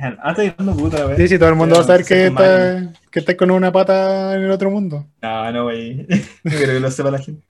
[0.00, 1.16] Ah, está gritando puta, wey.
[1.16, 2.44] Sí, sí, todo el mundo va a saber que mal.
[2.44, 5.06] está, que está con una pata en el otro mundo.
[5.22, 6.06] No, no, wey.
[6.44, 7.42] No creo que lo sepa la gente.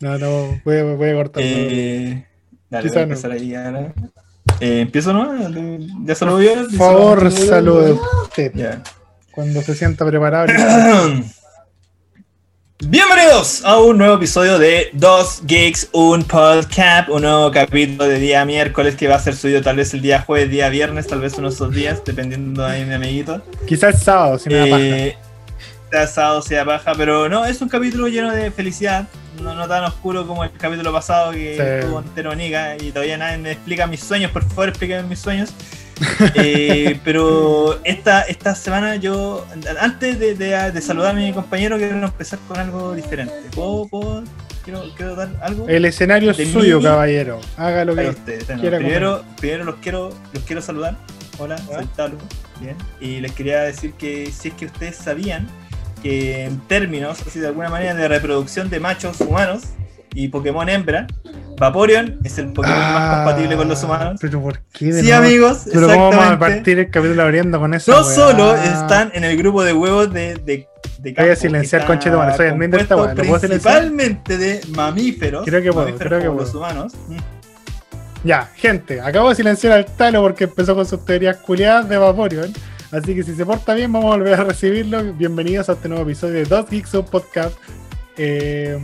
[0.00, 1.42] No, no, voy, a- voy a cortar.
[1.44, 2.24] Eh,
[2.70, 3.02] dale, voy a no.
[3.04, 3.92] empezar ahí ahora.
[4.60, 5.36] Eh, ¿Empiezo, no?
[6.04, 6.54] ¿Ya saludó yo?
[6.54, 7.98] Por favor, salude
[9.32, 10.46] cuando se sienta preparado.
[12.84, 18.44] Bienvenidos a un nuevo episodio de Dos Geeks, un podcast, un nuevo capítulo de día
[18.44, 21.34] miércoles que va a ser subido tal vez el día jueves, día viernes, tal vez
[21.38, 23.40] uno de esos días, dependiendo de mi amiguito.
[23.66, 24.82] Quizás sábado, si me da paja.
[24.82, 25.16] Eh,
[25.90, 29.06] sea sábado, sea baja, pero no, es un capítulo lleno de felicidad,
[29.40, 31.62] no, no tan oscuro como el capítulo pasado que Sí.
[31.62, 35.54] estuvo entero nica y todavía nadie me explica mis sueños, por favor explíquenme mis sueños.
[36.34, 39.46] Eh, pero esta, esta semana yo,
[39.80, 43.34] antes de, de- de saludar a mi compañero, quiero empezar con algo diferente.
[43.54, 44.24] ¿Puedo, puedo?
[44.64, 47.38] Quiero, quiero dar algo El escenario es suyo, mí- caballero.
[47.56, 48.14] Haga lo que.
[48.60, 50.96] quiera primero, primero los quiero, los quiero saludar.
[51.38, 52.16] Hola, soy Talo.
[52.60, 52.76] Bien.
[53.00, 55.48] Y les quería decir que si es que ustedes sabían
[56.02, 59.64] que en términos, así de alguna manera, de reproducción de machos humanos
[60.14, 61.06] y Pokémon hembra,
[61.58, 64.18] Vaporeon es el Pokémon más Ah, compatible con los humanos.
[64.20, 64.86] Pero ¿por qué?
[64.92, 67.92] de Sí, amigos, Pero ¿cómo vamos a partir el capítulo abriendo con eso?
[67.92, 70.66] No solo están en el grupo de huevos de, de,
[70.98, 73.14] de Voy a silenciar, conchetumare, soy admin de esta weá.
[73.14, 75.44] Principalmente de mamíferos.
[75.44, 76.40] Creo que puedo, mamíferos creo que puedo.
[76.46, 76.92] los humanos.
[77.08, 77.16] Mm.
[78.26, 82.52] Ya, gente, acabo de silenciar al Talo porque empezó con sus teorías culiadas de Vaporeon.
[82.90, 85.12] Así que si se porta bien, vamos a volver a recibirlo.
[85.12, 87.54] Bienvenidos a este nuevo episodio de Dos Geeks Podcast.
[88.16, 88.78] Eh,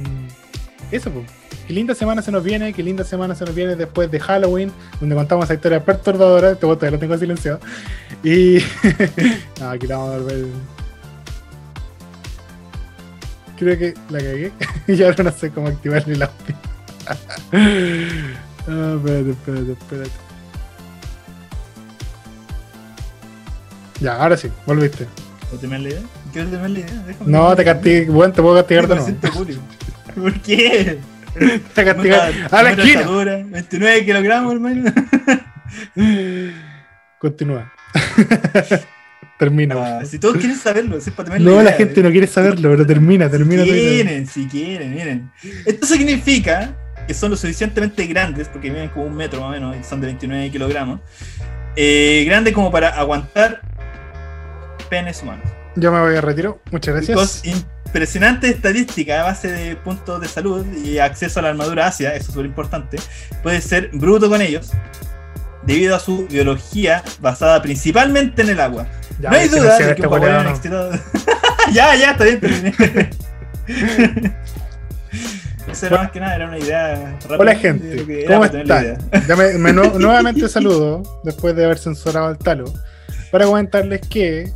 [0.91, 1.27] eso, pues.
[1.67, 4.73] Qué linda semana se nos viene, qué linda semana se nos viene después de Halloween,
[4.99, 6.53] donde contamos esa historia perturbadora.
[6.53, 7.61] Este botón lo tengo silenciado.
[8.25, 8.59] Y.
[9.61, 10.47] no, aquí la vamos a volver.
[13.57, 14.53] Creo que la cagué.
[14.89, 16.57] y ahora no sé cómo activarle el audio.
[18.69, 20.11] Ah, espérate, espérate, espérate.
[24.01, 25.07] Ya, ahora sí, volviste.
[25.49, 26.03] ¿Puedo terminar la idea?
[26.33, 27.03] ¿Quieres la idea?
[27.07, 29.61] Déjame No, te castigo, bueno, te puedo castigar de Me nuevo.
[30.15, 30.99] ¿Por qué?
[31.75, 33.01] Castigar Puta, a la esquina.
[33.01, 34.93] estatura, 29 kilogramos, hermano.
[37.19, 37.73] Continúa.
[39.39, 39.99] termina.
[40.01, 41.77] Ah, si todos quieren saberlo, es para terminar No, la idea.
[41.79, 43.65] gente no quiere saberlo, pero termina, termina.
[43.65, 45.31] Si quieren, si quieren, miren.
[45.67, 46.75] Esto significa
[47.07, 50.09] que son lo suficientemente grandes, porque miden como un metro más o menos, son de
[50.09, 51.01] 29 kilogramos.
[51.77, 53.61] eh, grandes como para aguantar
[54.89, 55.45] penes humanos.
[55.77, 56.61] Yo me voy a retiro.
[56.71, 57.17] Muchas gracias.
[57.17, 57.55] Con
[57.91, 62.19] impresionante estadística a base de puntos de salud y acceso a la armadura ácida, eso
[62.29, 62.99] es súper importante,
[63.43, 64.71] puede ser bruto con ellos
[65.65, 68.87] debido a su biología basada principalmente en el agua.
[69.19, 70.51] Ya, no hay duda de que este un no.
[70.51, 70.93] excitado-
[71.73, 73.11] ya, ya, está bien, terminé.
[75.71, 78.99] Eso era más que nada, era una idea rápida Hola gente, ¿cómo están?
[79.37, 82.65] me, me nu- nuevamente saludo, después de haber censurado al talo,
[83.31, 84.53] para comentarles que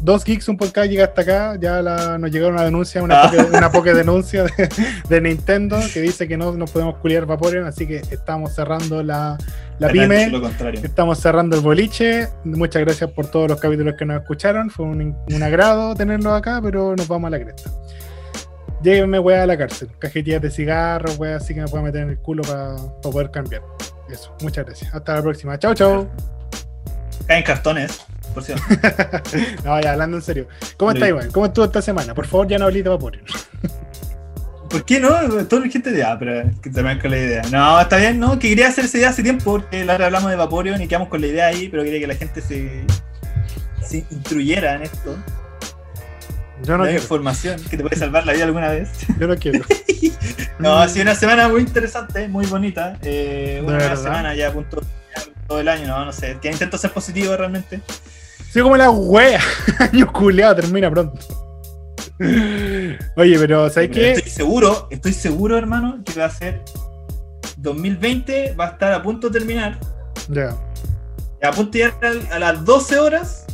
[0.00, 3.32] Dos Geeks, un podcast llega hasta acá, ya la- nos llegaron una denuncia, una, Ah.
[3.52, 4.68] una poke denuncia de,
[5.08, 9.36] de Nintendo que dice que no nos podemos culiar Vaporeon, así que estamos cerrando la,
[9.78, 10.28] la pyme.
[10.28, 10.46] Lo.
[10.82, 12.28] Estamos cerrando el boliche.
[12.44, 14.70] Muchas gracias por todos los capítulos que nos escucharon.
[14.70, 17.70] Fue un, un agrado tenerlos acá, pero nos vamos a la cresta.
[18.82, 19.88] Llévenme, weá, a la cárcel.
[19.98, 23.62] Cajetillas de cigarros, weá, así que me puedo meter en el culo para poder cambiar.
[24.08, 24.94] Eso, muchas gracias.
[24.94, 25.58] Hasta la próxima.
[25.58, 26.06] Chau, chau.
[27.26, 28.02] Caen cartones,
[28.36, 28.64] por cierto.
[29.64, 30.46] no, ya, hablando en serio.
[30.76, 30.98] ¿Cómo Sí.
[30.98, 31.30] estás, Iván?
[31.30, 32.12] ¿Cómo estuvo esta semana?
[32.14, 33.24] Por favor, ya no hablé de Vaporeon.
[34.68, 35.08] ¿Por qué no?
[35.46, 37.42] Toda la gente de ah, pero que te con la idea.
[37.50, 40.30] No, está bien, no, que quería hacer esa idea hace tiempo, porque la otra hablamos
[40.30, 42.84] de Vaporeon y quedamos con la idea ahí, pero quería que la gente se,
[43.82, 45.16] se instruyera en esto.
[46.62, 47.02] Yo no la quiero.
[47.04, 48.90] información que te puede salvar la vida alguna vez.
[49.18, 49.64] Yo no quiero.
[50.58, 52.98] No, ha sido una semana muy interesante, muy bonita.
[53.02, 54.80] Eh, ¿De una semana ya a punto
[55.46, 56.38] todo el año, no, no sé.
[56.40, 57.80] Que intento ser positivo realmente.
[58.56, 59.38] Soy como la wea.
[59.78, 61.18] Año culeado, termina pronto.
[63.18, 64.12] Oye, pero ¿sabes qué?
[64.12, 66.62] Estoy seguro, estoy seguro, hermano, que va a ser
[67.58, 69.78] 2020, va a estar a punto de terminar.
[70.30, 70.56] Ya.
[71.42, 73.44] A punto de llegar a las 12 horas.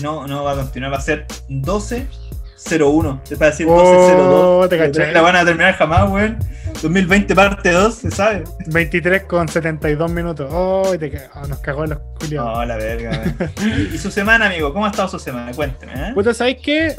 [0.00, 2.08] No, no va a continuar, va a ser 12
[2.70, 3.20] 01.
[3.38, 4.92] Para decir oh, 12 02.
[4.92, 6.38] Te la van a terminar jamás, weón.
[6.82, 8.44] 2020 parte 2, se sabe.
[8.66, 10.50] 23 con 72 minutos.
[10.52, 12.52] Oh, te ca oh, nos cagó en los culiados.
[12.52, 13.22] No, oh, la verga,
[13.62, 14.72] ¿Y, ¿Y su semana, amigo?
[14.72, 15.52] ¿Cómo ha estado su semana?
[15.52, 16.12] Cuénteme, ¿eh?
[16.14, 16.94] Puta, ¿sabes qué?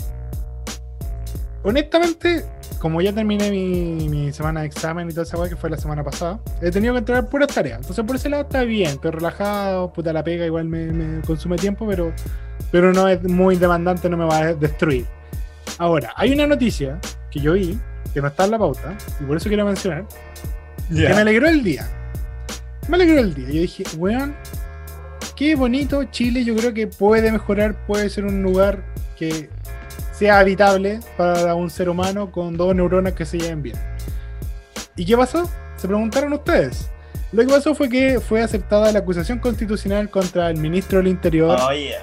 [1.64, 2.46] Honestamente,
[2.80, 5.78] como ya terminé mi, mi, semana de examen y toda esa weá que fue la
[5.78, 7.80] semana pasada, he tenido que entregar puras tareas.
[7.80, 11.56] Entonces por ese lado está bien, estoy relajado, puta la pega, igual me, me consume
[11.58, 12.14] tiempo, pero,
[12.72, 15.08] pero no es muy demandante, no me va a destruir.
[15.78, 17.00] Ahora, hay una noticia
[17.32, 17.78] que yo vi,
[18.14, 20.06] que no está en la pauta, y por eso quiero mencionar,
[20.90, 21.88] que me alegró el día.
[22.88, 23.48] Me alegró el día.
[23.48, 24.36] Yo dije, weón,
[25.36, 26.04] qué bonito.
[26.06, 28.84] Chile yo creo que puede mejorar, puede ser un lugar
[29.18, 29.50] que
[30.12, 33.78] sea habitable para un ser humano con dos neuronas que se lleven bien.
[34.96, 35.50] ¿Y qué pasó?
[35.76, 36.90] Se preguntaron ustedes.
[37.34, 41.58] Lo que pasó fue que fue aceptada la acusación constitucional contra el ministro del Interior,
[41.60, 41.98] Oh, yeah.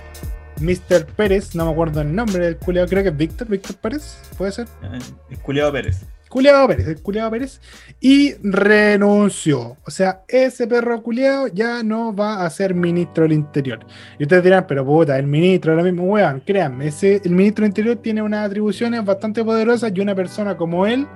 [0.63, 1.07] Mr.
[1.17, 4.53] Pérez, no me acuerdo el nombre del culiado, creo que es Víctor, Víctor Pérez, puede
[4.53, 4.67] ser.
[4.83, 4.99] Eh,
[5.31, 6.07] El culiado Pérez.
[6.29, 7.61] Culeado Pérez, el culeado Pérez,
[8.01, 9.77] y renunció.
[9.85, 13.81] O sea, ese perro culeado ya no va a ser ministro del Interior.
[14.19, 17.71] Y ustedes dirán, pero puta, el ministro, ahora mismo, weón, créanme, ese, el ministro del
[17.73, 21.07] Interior tiene unas atribuciones bastante poderosas y una persona como él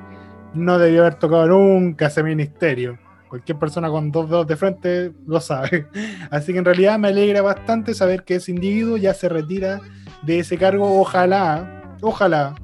[0.53, 2.99] no debió haber tocado nunca ese ministerio.
[3.29, 5.87] Cualquier persona con dos dedos de frente lo sabe.
[6.31, 9.81] Así que en realidad me alegra bastante saber que ese individuo ya se retira
[10.23, 11.01] de ese cargo.
[11.01, 12.55] Ojalá, ojalá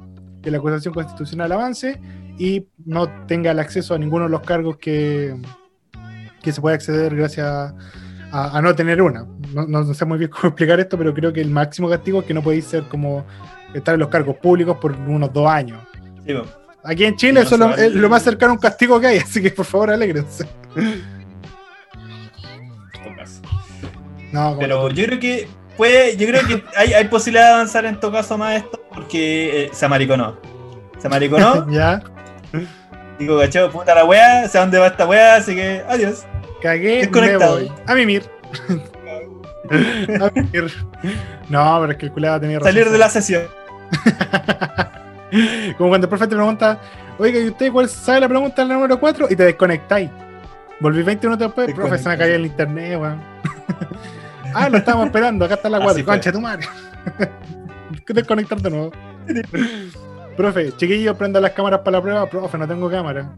[0.41, 1.99] que la acusación constitucional avance
[2.37, 5.35] y no tenga el acceso a ninguno de los cargos que,
[6.41, 7.73] que se puede acceder gracias
[8.31, 9.25] a, no tener una.
[9.53, 12.33] No, sé muy bien cómo explicar esto, pero creo que el máximo castigo es que
[12.33, 13.25] no podéis ser como
[13.73, 15.79] estar en los cargos públicos por unos dos años.
[16.25, 16.62] Sí, po.
[16.83, 19.17] Aquí en Chile No eso es lo, es más cercano a un castigo que hay,
[19.19, 20.47] así que por favor alégrense.
[24.31, 25.47] No, Pero yo creo que
[25.77, 29.65] puede, yo creo que hay, hay posibilidad de avanzar en todo caso más esto porque
[29.65, 30.37] eh, se amariconó.
[30.99, 32.01] Se amariconó, ya,
[33.19, 36.25] digo, cachado, puta la wea, sé dónde va esta wea, así que adiós.
[36.61, 37.71] cagué, me voy.
[37.85, 38.23] A mimir.
[39.69, 40.73] a mimir.
[41.49, 42.73] No, pero es que el culado tenía razón.
[42.73, 43.43] Salir de la sesión.
[45.77, 46.79] Como cuando el profe te pregunta,
[47.17, 49.27] oiga, ¿y usted cuál sabe la pregunta la número 4?
[49.29, 50.09] Y te desconectáis.
[50.79, 53.21] Volví 20 minutos después, profe, se me cayó el internet, weón.
[54.53, 56.03] ah, lo estábamos esperando, acá está la Así 4.
[56.03, 56.13] fue.
[56.13, 56.67] Concha tu madre.
[58.07, 58.91] Desconectar de nuevo.
[60.35, 62.29] profe, chiquillos, prenda las cámaras para la prueba.
[62.29, 63.35] Profe, no tengo cámara.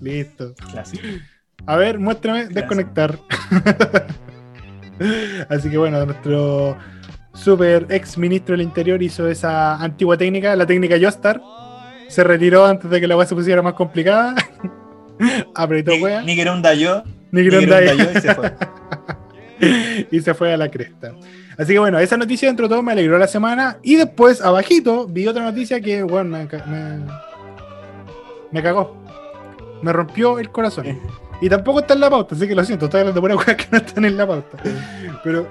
[0.00, 0.54] Listo.
[0.70, 1.06] Clásico.
[1.66, 3.18] A ver, muéstrame desconectar.
[5.48, 6.76] Así que bueno, nuestro
[7.38, 11.40] super ex ministro del Interior hizo esa antigua técnica, la técnica Yostar.
[12.08, 14.34] Se retiró antes de que la weá se pusiera más complicada.
[15.54, 16.22] Apretó Ni, wea.
[16.22, 18.52] ni un dayo, Ni ni dayo y se fue.
[20.10, 21.12] y se fue a la cresta.
[21.58, 23.78] Así que bueno, esa noticia dentro de todo me alegró la semana.
[23.82, 27.04] Y después, abajito, vi otra noticia que, bueno, me, me,
[28.52, 28.96] me cagó.
[29.82, 30.86] Me rompió el corazón.
[31.40, 33.56] Y tampoco está en la pauta, así que lo siento, estoy hablando de pura weá
[33.56, 34.58] que no están en la pauta.
[35.22, 35.46] Pero,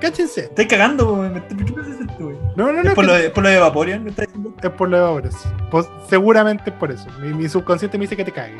[0.00, 0.40] cáchense.
[0.42, 2.38] Estoy cagando, ¿Qué me haces esto, weón?
[2.56, 4.04] No, no, no, ¿Es por que- lo de, por lo de Vaporeon?
[4.04, 4.54] ¿Me estás diciendo?
[4.62, 5.48] es por lo de sí.
[5.70, 7.06] Pues, seguramente es por eso.
[7.20, 8.56] Mi, mi subconsciente me dice que te cague.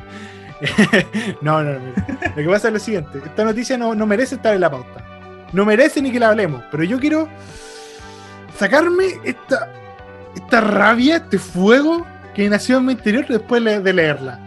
[1.40, 1.80] no, no, no.
[1.80, 2.32] mira.
[2.36, 5.04] Lo que pasa es lo siguiente: esta noticia no, no merece estar en la pauta.
[5.52, 6.62] No merece ni que la hablemos.
[6.70, 7.28] Pero yo quiero
[8.56, 9.72] sacarme esta,
[10.34, 14.40] esta rabia, este fuego que nació en mi interior después de leerla.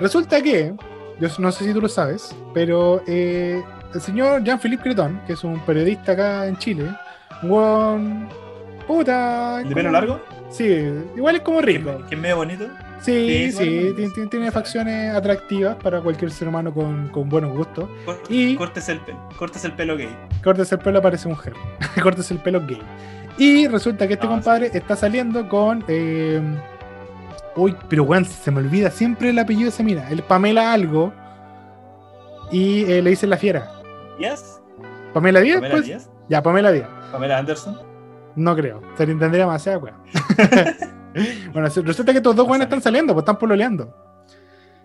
[0.00, 0.74] Resulta que,
[1.20, 3.62] yo no sé si tú lo sabes, pero eh,
[3.94, 6.90] el señor Jean-Philippe Creton, que es un periodista acá en Chile,
[7.42, 8.28] un
[8.86, 9.58] Puta.
[9.58, 10.20] ¿De pelo largo?
[10.48, 10.64] Sí,
[11.16, 11.98] igual es como rico.
[12.08, 12.66] Que es medio bonito.
[13.00, 13.94] Sí, Sí,
[14.30, 17.88] tiene, facciones atractivas para cualquier ser humano con, con buenos gustos.
[18.28, 19.18] Y- Cortes el pelo.
[19.38, 20.08] Cortes el pelo gay.
[20.42, 21.54] Cortes el pelo, parece mujer.
[22.02, 22.82] Cortes el pelo gay.
[23.38, 25.84] Y resulta que este Ah, compadre está saliendo con.
[25.88, 26.40] eh,
[27.56, 30.10] Uy, pero weón, se me olvida siempre el apellido de esa mina.
[30.10, 31.12] El Pamela Algo.
[32.52, 33.70] Y eh, le dicen la fiera.
[34.20, 34.60] ¿Díaz?
[35.14, 35.56] ¿Pamela Díaz?
[35.56, 35.86] ¿Pamela pues?
[35.86, 36.10] Díaz?
[36.28, 36.88] Ya, Pamela Díaz.
[37.10, 37.80] ¿Pamela Anderson?
[38.36, 38.82] No creo.
[38.98, 39.96] Se le entendería demasiado, weón.
[41.54, 43.96] bueno, resulta que estos dos weones están saliendo, pues están pololeando.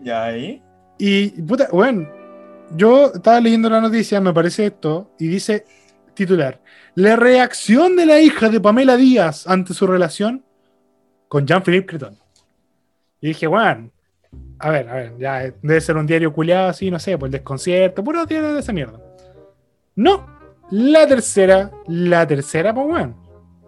[0.00, 0.62] Ya ahí.
[0.96, 2.08] Y, puta, bueno,
[2.74, 5.66] yo estaba leyendo la noticia, me parece esto, y dice
[6.14, 6.58] titular,
[6.94, 10.46] la reacción de la hija de Pamela Díaz ante su relación
[11.28, 12.16] con Jean-Philippe Creton.
[13.20, 13.90] Y dije, bueno,
[14.58, 17.26] a ver, a ver, ya eh, debe ser un diario culiado así, no sé, por
[17.26, 19.05] el desconcierto, puro diario de esa mierda.
[19.96, 20.26] No,
[20.70, 23.14] la tercera, la tercera, pues bueno.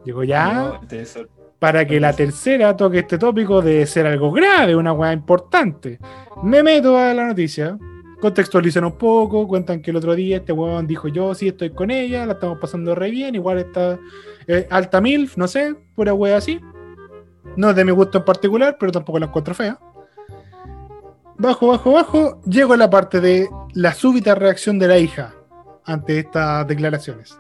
[0.05, 1.27] Digo, ya, No, este
[1.59, 5.99] para que la tercera toque este tópico de ser algo grave, una weá importante.
[6.43, 7.77] Me meto a la noticia,
[8.21, 11.91] contextualizan un poco, cuentan que el otro día este weón dijo yo sí estoy con
[11.91, 13.99] ella, la estamos pasando re bien, igual está
[14.47, 16.61] eh, alta milf, no sé, pura weá así.
[17.57, 19.81] No es de mi gusto en particular, pero tampoco la encuentro fea.
[21.39, 25.38] Bajo, bajo, bajo, llego a la parte de la súbita reacción de la hija
[25.89, 27.37] ante estas declaraciones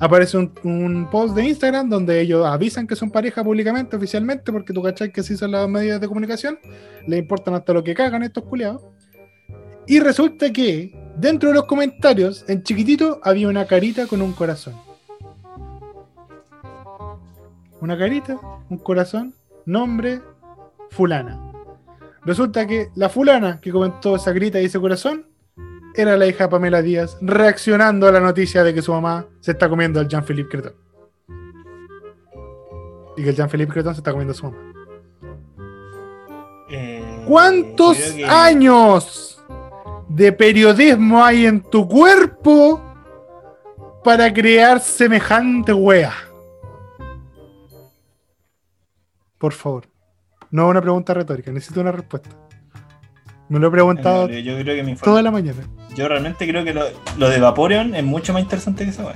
[0.00, 4.72] aparece un, un post de Instagram donde ellos avisan que son pareja públicamente, oficialmente, porque
[4.72, 6.58] tú cachai que así son las medidas de comunicación,
[7.06, 8.82] le importan hasta lo que cagan estos culiados.
[9.86, 14.74] Y resulta que dentro de los comentarios, en chiquitito, había una carita con un corazón.
[17.80, 18.38] Una carita,
[18.70, 19.34] un corazón,
[19.66, 20.22] nombre,
[20.90, 21.38] fulana.
[22.24, 25.26] Resulta que la fulana que comentó esa carita y ese corazón
[25.94, 29.52] era la hija de Pamela Díaz reaccionando a la noticia de que su mamá se
[29.52, 30.74] está comiendo al Jean-Philippe Creton.
[33.16, 34.58] Y que el Jean-Philippe Creton se está comiendo a su mamá.
[36.70, 39.40] Eh, ¿Cuántos que- años
[40.08, 42.80] de periodismo hay en tu cuerpo
[44.02, 46.12] para crear semejante wea?
[49.38, 49.84] Por favor.
[50.50, 52.30] No una pregunta retórica, necesito una respuesta.
[53.54, 55.62] Me lo he preguntado Yo, yo creo que me toda la mañana.
[55.94, 56.86] Yo realmente creo que lo,
[57.18, 59.14] lo de Vaporeon es mucho más interesante que esa weá.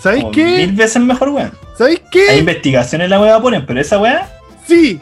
[0.00, 0.66] ¿Sabéis qué?
[0.66, 1.52] Mil veces mejor, weón.
[1.76, 2.38] ¿Sabéis Hay qué?
[2.38, 4.30] investigaciones en la weá de Vaporeon, pero esa weá,
[4.66, 4.98] Sí,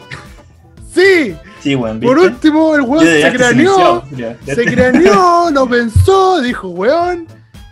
[0.93, 1.37] sí.
[1.61, 2.01] sí, weón.
[2.01, 4.03] Por último, el weón se craneó.
[4.45, 7.29] Se craneó, lo pensó, dijo, weón,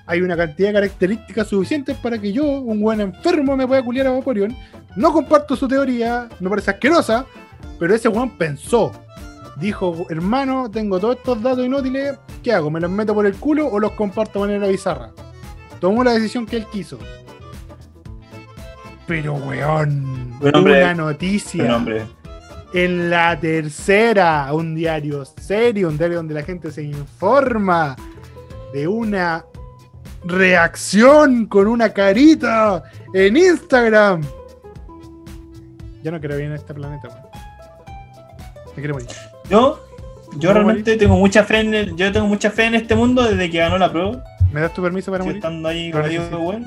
[0.07, 4.07] hay una cantidad de características suficientes para que yo, un buen enfermo, me pueda culiar
[4.07, 4.57] a Vaporeon.
[4.95, 7.27] No comparto su teoría, me parece asquerosa,
[7.81, 8.93] pero ese weón pensó.
[9.57, 12.71] Dijo, hermano, tengo todos estos datos inútiles, ¿qué hago?
[12.71, 15.11] ¿Me los meto por el culo o los comparto de manera bizarra?
[15.81, 16.99] Tomó la decisión que él quiso.
[19.07, 21.85] Pero, weón, una noticia
[22.73, 27.95] en la tercera, un diario serio, un diario donde la gente se informa
[28.73, 29.45] de una
[30.25, 32.83] reacción con una carita
[33.13, 34.23] en Instagram.
[36.03, 37.09] Ya no quiero vivir en este planeta.
[37.09, 37.25] weón.
[38.75, 39.34] Me quiero morir.
[39.49, 39.81] Yo,
[40.37, 43.23] yo ¿Cómo realmente tengo mucha fe en el- yo tengo mucha fe en este mundo
[43.23, 44.21] desde que ganó la Pro.
[44.53, 45.37] ¿Me das tu permiso para morir?
[45.39, 46.25] estando ahí como digo,
[46.59, 46.65] sí.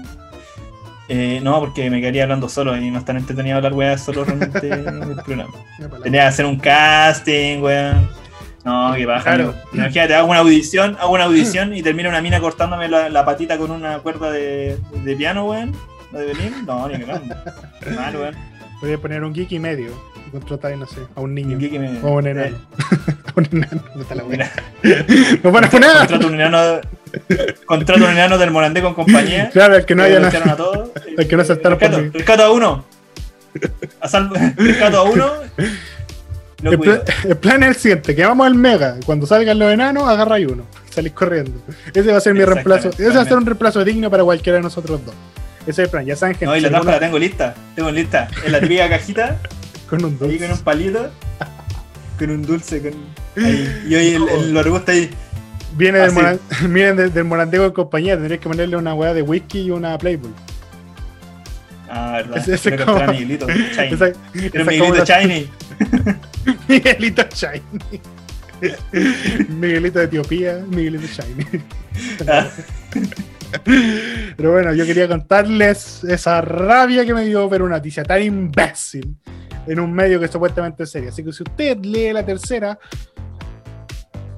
[1.09, 4.25] Eh, no, porque me quedaría hablando solo y no es tan entretenido hablar weá solo
[4.25, 5.53] realmente en el programa.
[5.79, 8.09] Ya, para la- Tenía que hacer un casting, weón.
[8.65, 9.23] No, que baja.
[9.23, 9.53] Claro.
[9.71, 13.57] Imagínate, hago una audición, hago una audición y termina una mina cortándome la, la patita
[13.57, 15.71] con una cuerda de, de piano, weón.
[16.11, 16.65] ¿No de violín?
[16.65, 17.35] No, ni cagando.
[17.95, 18.35] Mal, weón.
[18.81, 19.89] Voy a poner un geek y medio
[20.27, 21.57] y contratar, no sé, a un niño.
[21.57, 22.55] ¿Y qué que me- O un enano.
[22.57, 22.59] eh,
[23.25, 23.83] A un enano.
[23.95, 24.23] No está la.
[25.43, 25.99] No van a poner nada.
[26.07, 26.81] Contrato un enano.
[27.65, 29.49] Contrato un enano del Morandé con compañía.
[29.51, 30.53] Claro, el que no haya nada.
[30.53, 30.89] a todos.
[31.17, 32.09] El que no por Rescato, mí.
[32.13, 32.85] rescato a uno.
[34.57, 35.31] Rescato a uno.
[36.61, 37.03] Lo El, cuido.
[37.03, 40.37] pla- el plan es el siguiente, que vamos al mega, cuando salgan los enanos, agarra
[40.37, 41.51] uno, salís corriendo.
[41.93, 44.57] Ese va a ser mi reemplazo, ese va a ser un reemplazo digno para cualquiera
[44.57, 45.13] de nosotros dos.
[45.67, 46.45] Ese es el plan, ya saben gente.
[46.45, 47.53] No, y la trampa la tengo lista.
[47.75, 48.27] Tengo lista.
[48.45, 49.37] En la típica cajita.
[49.89, 50.39] con un Ahí dulce.
[50.39, 51.11] con un palito.
[52.17, 52.81] Con un dulce.
[52.81, 53.43] Con...
[53.45, 53.85] Ahí.
[53.89, 55.09] Y hoy el, el arbusto ahí.
[55.75, 56.39] Viene del, moran-
[56.73, 59.97] viene del, del morandego en compañía, tendrías que ponerle una hueá de whisky y una
[59.97, 60.31] Playboy.
[61.89, 62.37] Ah, verdad.
[62.37, 63.47] Ese- ese como- Miguelito.
[63.75, 63.93] Shiny.
[63.93, 65.49] Esa- esa Miguelito Shiny.
[66.67, 68.01] Miguelito Shiny.
[69.49, 71.61] Miguelito de Etiopía, Miguelito Shiny.
[72.27, 72.47] Ah,
[74.35, 79.15] Pero bueno, yo quería contarles esa rabia que me dio ver una noticia tan imbécil
[79.65, 81.09] en un medio que supuestamente es serio.
[81.09, 82.77] Así que si usted lee la tercera,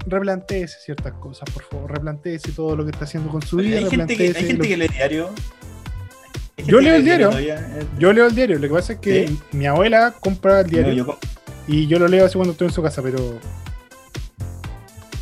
[0.08, 1.92] replanteese ciertas cosas, por favor.
[1.92, 3.78] Replanteese todo lo que está haciendo con su vida.
[3.80, 5.30] hay gente, que, hay replantéese gente lo- que lee diario.
[6.66, 7.32] Yo leo el diario.
[7.98, 9.40] Yo leo el diario, lo que pasa es que ¿Sí?
[9.54, 11.20] mi abuela compra el diario Yo-
[11.68, 13.40] y yo lo leo así cuando estoy en su casa, pero.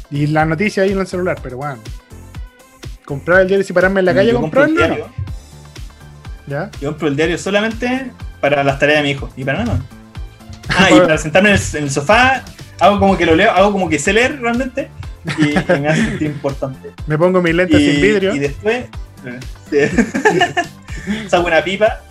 [0.10, 1.78] Y la noticia ahí en el celular, pero bueno.
[3.08, 5.08] Comprar el diario y pararme en la calle a yo compro el comprarlo.
[6.46, 6.70] ¿Ya?
[6.82, 8.12] Yo compro el diario solamente
[8.42, 9.86] para las tareas de mi hijo y para nada más.
[10.78, 12.44] Ah, y para sentarme en el, en el sofá,
[12.82, 14.90] hago como que lo leo, hago como que sé leer realmente
[15.40, 16.92] y, y me hace sentir importante.
[17.08, 18.36] Me pongo mis lentes Y, sin vidrio.
[18.36, 18.86] y después
[19.72, 19.90] eh,
[21.30, 22.02] saco una pipa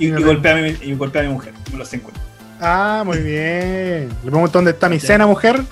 [0.00, 1.52] y, y golpeo a mi, y golpeo a mi mujer.
[1.70, 2.20] Me los encuentro.
[2.60, 4.08] Ah, muy bien.
[4.24, 5.62] Le pregunto dónde está mi cena, mujer.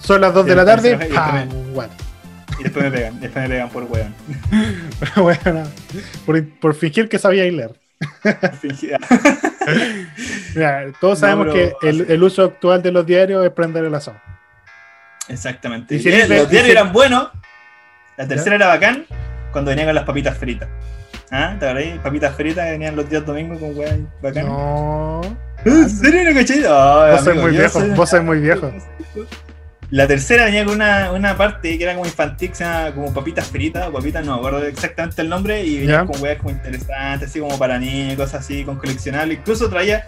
[0.00, 0.96] Son las 2 de la tarde.
[1.12, 1.48] ¡Pam!
[2.58, 4.14] Y después me pegan, después me pegan por weón.
[5.16, 5.64] Bueno,
[6.24, 7.78] por, por fingir que sabía leer.
[10.54, 14.18] Mira, todos sabemos que el, el uso actual de los diarios es prender el asado.
[15.28, 15.94] Exactamente.
[15.96, 17.28] Y si los diarios si- eran buenos.
[18.16, 19.06] La tercera era bacán
[19.52, 20.68] cuando venía con las papitas fritas.
[21.30, 21.56] ¿Ah?
[21.58, 21.98] ¿Te acordás?
[22.02, 24.46] Papitas fritas que venían los días domingos con weón bacán.
[24.46, 25.20] No.
[25.64, 26.54] ¿En serio no caché?
[26.66, 28.72] Ay, Vos sois amigo, muy yo viejo, soy- vos sois muy viejo.
[29.90, 33.14] La tercera venía con una, una parte que era como infantil, que se llama como
[33.14, 36.50] papitas fritas o papitas, no me acuerdo exactamente el nombre, y venía con weas como
[36.50, 39.38] interesantes, así como para niños, cosas así, con coleccionables.
[39.38, 40.06] Incluso traía,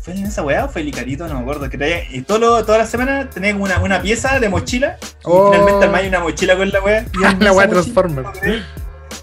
[0.00, 1.28] ¿fue en esa weá o fue el Icarito?
[1.28, 4.00] No me acuerdo, que traía, y todo lo- todas las semanas tenía como una, una
[4.00, 5.52] pieza de mochila, y Oh.
[5.52, 7.04] finalmente armé una mochila con la wea.
[7.12, 8.24] y La wea Transformer.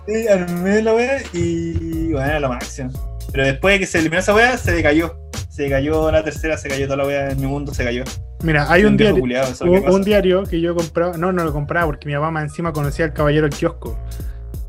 [0.08, 2.92] Sí, armé la wea y bueno, era lo máximo.
[3.32, 5.18] Pero después de que se eliminó esa wea, se decayó.
[5.58, 8.04] Se decayó la tercera, se cayó toda la wea en mi mundo, se cayó.
[8.44, 12.08] Mira, hay un diario, que un, diario que yo compraba, no, no lo compraba porque
[12.08, 13.98] mi mamá encima conocía al caballero del kiosco.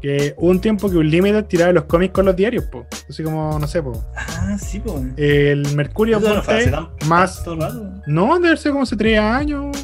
[0.00, 2.86] Que hubo un tiempo que un límite tiraba los cómics con los diarios, po.
[3.06, 4.02] Así como, no sé, po.
[4.16, 5.02] Ah, sí, pues.
[5.18, 6.72] El Mercurio no fue
[7.06, 7.44] más.
[7.44, 7.92] rato.
[8.06, 9.76] No, debe ser como hace tres años.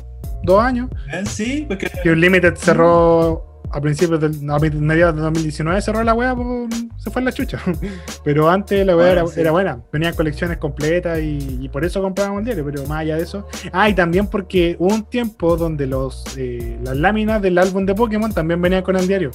[0.42, 0.88] dos años.
[1.12, 1.22] ¿Eh?
[1.26, 1.90] Sí, porque.
[2.02, 4.50] Que Unlimited cerró a principios del.
[4.50, 7.58] A mediados de 2019 cerró la weá, pues, se fue en la chucha.
[8.24, 9.40] Pero antes la weá Bueno, era, sí.
[9.40, 9.78] era buena.
[9.92, 13.48] Venían colecciones completas y, y por eso comprábamos el diario, pero más allá de eso.
[13.72, 17.94] Ah, y también porque hubo un tiempo donde los eh, las láminas del álbum de
[17.94, 19.30] Pokémon también venían con el diario.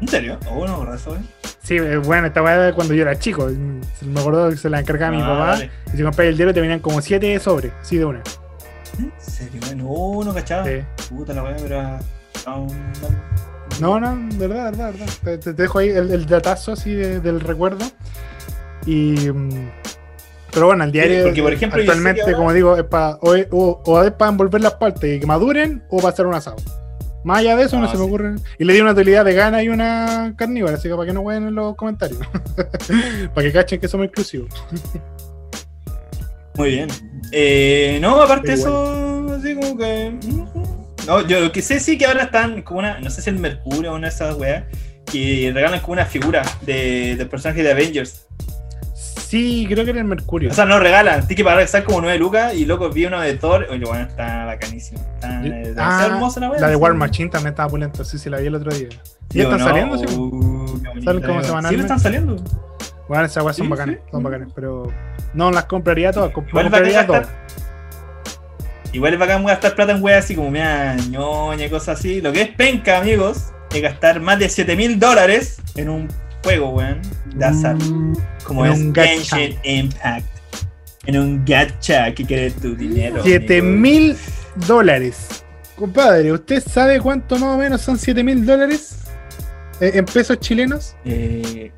[0.00, 0.38] ¿En serio?
[0.50, 1.20] Oh, no, eso, ¿eh?
[1.62, 3.48] Sí, eh, bueno, esta weá cuando yo era chico.
[4.02, 5.64] Me acuerdo que se la encargaba mi Ah, papá.
[5.92, 8.22] Y si compré el diario te venían como siete sobres, sí, de una.
[8.98, 9.60] ¿En serio?
[9.66, 10.64] Bueno, oh, no cachaba.
[10.66, 10.82] Sí.
[11.08, 11.82] Puta la weá, pero.
[12.46, 12.66] no,
[13.80, 15.06] No, no, verdad, verdad, verdad.
[15.24, 17.84] Te, te dejo ahí el, el datazo así de- del recuerdo.
[18.86, 19.30] Y.
[19.30, 19.70] mm,
[20.52, 23.82] Pero bueno, el diario porque, por ejemplo, actualmente, ahora- como digo, es para o, o-
[23.84, 26.56] o es para envolver las partes y que maduren o para hacer un asado.
[27.22, 28.08] Más allá de eso, no, Ah, se me sí.
[28.08, 28.34] ocurre.
[28.58, 31.48] Y le di una utilidad vegana y una carnívora, así que para que no jueguen
[31.48, 32.18] en los comentarios.
[33.34, 34.48] para que cachen que somos inclusivos.
[36.56, 36.88] Muy bien.
[37.32, 40.14] Eh, no, aparte de Pero eso, así como que.
[41.06, 42.98] No, yo lo que sé sí que ahora están como una.
[43.00, 44.64] No sé si el Mercurio o una de esas weas.
[45.10, 48.26] Que regalan como una figura de, del personaje de Avengers.
[49.30, 50.50] Sí, creo que era el Mercurio.
[50.50, 53.20] O sea, no regalan, tienes que pagar estar como 9 lucas y loco vi uno
[53.20, 53.64] de Thor.
[53.70, 55.00] Oye, bueno, está bacanísimo.
[55.14, 55.40] Está,
[55.78, 56.60] ah, hermosa la wea.
[56.60, 56.74] la de.
[56.74, 58.88] War Machine también estaba pulenta, sí, sí, la vi el otro día.
[59.32, 59.98] ¿Y están no, saliendo?
[59.98, 61.68] Sí, uh, Salen como.
[61.68, 62.42] Sí, están saliendo.
[63.10, 64.02] Bueno, esas weas son Sí, bacanas, sí.
[64.12, 64.84] son bacanas, pero
[65.34, 67.26] no las compraría todas, comp- Igual compraría todas.
[68.92, 72.20] Igual es bacán gastar plata en weas así como mea ñoña y cosas así.
[72.20, 76.06] Lo que es penca, amigos, es gastar más de 7 mil dólares en un
[76.44, 77.00] juego, weón,
[77.34, 77.74] de azar.
[78.44, 78.94] Como En es.
[78.94, 80.26] Genshin Impact.
[81.06, 83.22] En un gacha que quiere tu dinero.
[83.24, 83.76] 7 amigo.
[83.76, 84.16] mil
[84.68, 85.44] dólares.
[85.74, 88.98] Compadre, ¿usted sabe cuánto más o menos son 7 mil dólares
[89.80, 90.94] eh, en pesos chilenos?
[91.04, 91.72] Eh,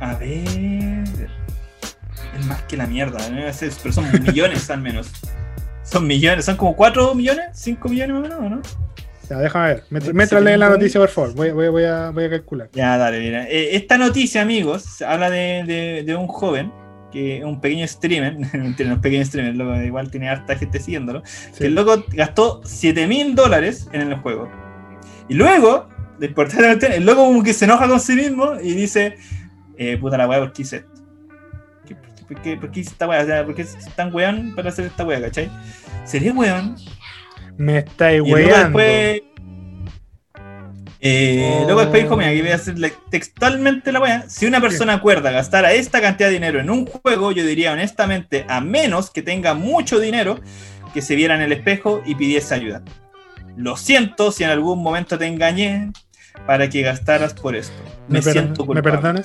[0.00, 1.04] a ver.
[2.38, 5.10] Es más que la mierda, es- pero son millones al menos.
[5.82, 8.62] Son millones, son como 4 millones, 5 millones más o menos, ¿no?
[9.30, 9.84] Ya, déjame ver.
[9.90, 11.34] Mientras, Eh, sí, leen la noticia, por favor.
[11.34, 12.68] Voy, voy- voy a, voy a calcular.
[12.72, 13.44] Ya, dale, mira.
[13.48, 16.72] Eh, esta noticia, amigos, habla de, de- de un joven,
[17.12, 21.58] que un pequeño streamer, mentira, es pequeño streamer, loco, igual tiene harta gente siguiéndolo, Sí.
[21.60, 24.48] que el loco gastó 7 mil dólares en el juego.
[25.28, 29.16] Y luego, de importante el loco como que se enoja con sí mismo y dice,
[29.78, 30.90] eh, puta la weá, ¿por qué hice esto?
[31.86, 33.22] ¿Qué- ¿Por qué, por qué hice esta weá?
[33.22, 35.50] O sea, ¿por qué es tan weón para hacer esta weá, cachai?
[36.04, 36.76] ¿Sería weón?
[37.56, 38.56] Me estáis weando.
[38.56, 39.22] después.
[41.00, 41.64] Eh, Oh.
[41.66, 42.74] Luego después dijo, mira, aquí voy a hacer
[43.10, 44.24] textualmente la weá.
[44.28, 47.72] Si una persona acuerda gastar a esta cantidad de dinero en un juego, yo diría
[47.72, 50.40] honestamente, a menos que tenga mucho dinero,
[50.94, 52.82] que se viera en el espejo y pidiese ayuda.
[53.56, 55.92] Lo siento si en algún momento te engañé
[56.46, 57.74] para que gastaras por esto.
[58.08, 59.22] Me, ¿Me, siento ¿Me culpable.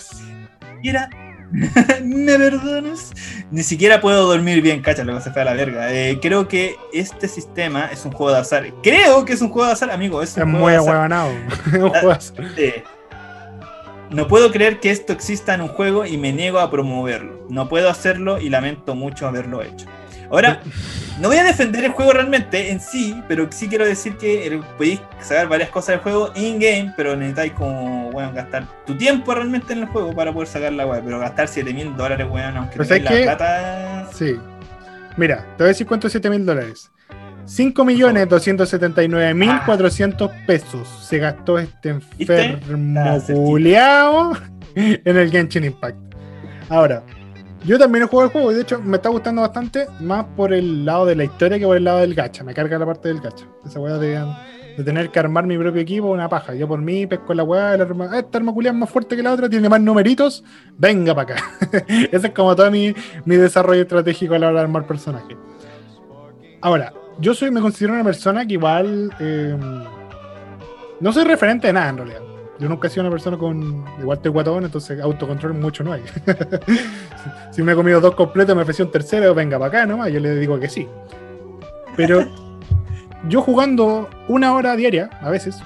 [0.82, 1.10] Mira,
[2.04, 3.12] ¿me perdonas?
[3.52, 5.92] Ni siquiera puedo dormir bien, cacha, lo que se fue a la verga.
[5.92, 8.66] Eh, creo que este sistema es un juego de azar.
[8.82, 10.22] Creo que es un juego de azar, amigo.
[10.22, 11.32] Es un Es juego muy ahuevanado.
[12.58, 12.84] Eh,
[14.10, 17.46] no puedo creer que esto exista en un juego y me niego a promoverlo.
[17.50, 19.86] No puedo hacerlo y lamento mucho haberlo hecho.
[20.32, 20.62] Ahora,
[21.20, 24.60] no voy a defender el juego realmente en sí, pero sí quiero decir que el-
[24.78, 29.74] podéis sacar varias cosas del juego in-game, pero necesitáis como, bueno, gastar tu tiempo realmente
[29.74, 31.02] en el juego para poder sacar la web.
[31.04, 33.24] Pero gastar 7 mil dólares, weón, aunque tengáis ¿sabes la qué?
[33.24, 34.10] plata...
[34.14, 34.40] Sí.
[35.18, 36.90] Mira, te voy a decir cuánto es 7 mil dólares.
[37.44, 44.34] 5 millones 279 mil 400 pesos se gastó este enfermo culiao
[44.76, 45.98] en el Genshin Impact.
[46.70, 47.04] Ahora,
[47.64, 50.54] yo también he jugado el juego y de hecho me está gustando bastante, más por
[50.54, 52.44] el lado de la historia que por el lado del gacha.
[52.44, 53.46] Me carga la parte del gacha.
[53.66, 54.20] Esa weá de,
[54.78, 56.56] de tener que armar mi propio equipo, una paja.
[56.56, 59.34] Yo por mí pesco la weá, la arma- esta arma es más fuerte que la
[59.34, 60.44] otra, tiene más numeritos,
[60.78, 61.44] venga para acá.
[61.88, 62.94] Ese es como todo mi,
[63.26, 65.38] desarrollo estratégico a la hora de armar personajes.
[66.62, 69.56] Ahora, yo soy, me considero una persona que igual eh,
[71.00, 72.31] no soy referente de nada en realidad.
[72.62, 73.84] Yo nunca he sido una persona con.
[74.00, 76.04] Igual estoy guatón, entonces autocontrol mucho no hay.
[77.52, 80.20] si, me he comido dos completos me ofreció un tercero, venga para acá nomás, yo
[80.20, 80.88] le digo que sí.
[81.98, 82.24] Pero
[83.28, 85.58] yo jugando una hora diaria, a veces,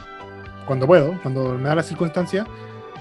[0.66, 2.48] cuando puedo, cuando me da la circunstancia,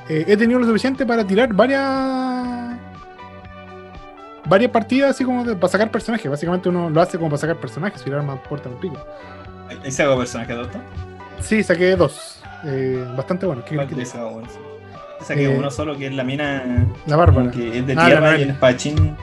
[0.09, 2.77] eh, he tenido lo suficiente para tirar varias
[4.47, 6.29] varias partidas así como de- para sacar personajes.
[6.29, 8.97] Básicamente uno lo hace como para sacar personajes, el arma porta un pico.
[9.69, 10.81] Ahí se hago personaje doctor.
[11.41, 12.41] Sí, saqué dos.
[12.65, 13.63] Eh, bastante bueno.
[13.65, 14.19] ¿Qué ¿Cuál crees te
[15.35, 16.87] que Eh, uno solo que es la mina.
[17.07, 17.51] La Bárbara.
[17.51, 19.17] Que es de Ah, tierra y el espadachín.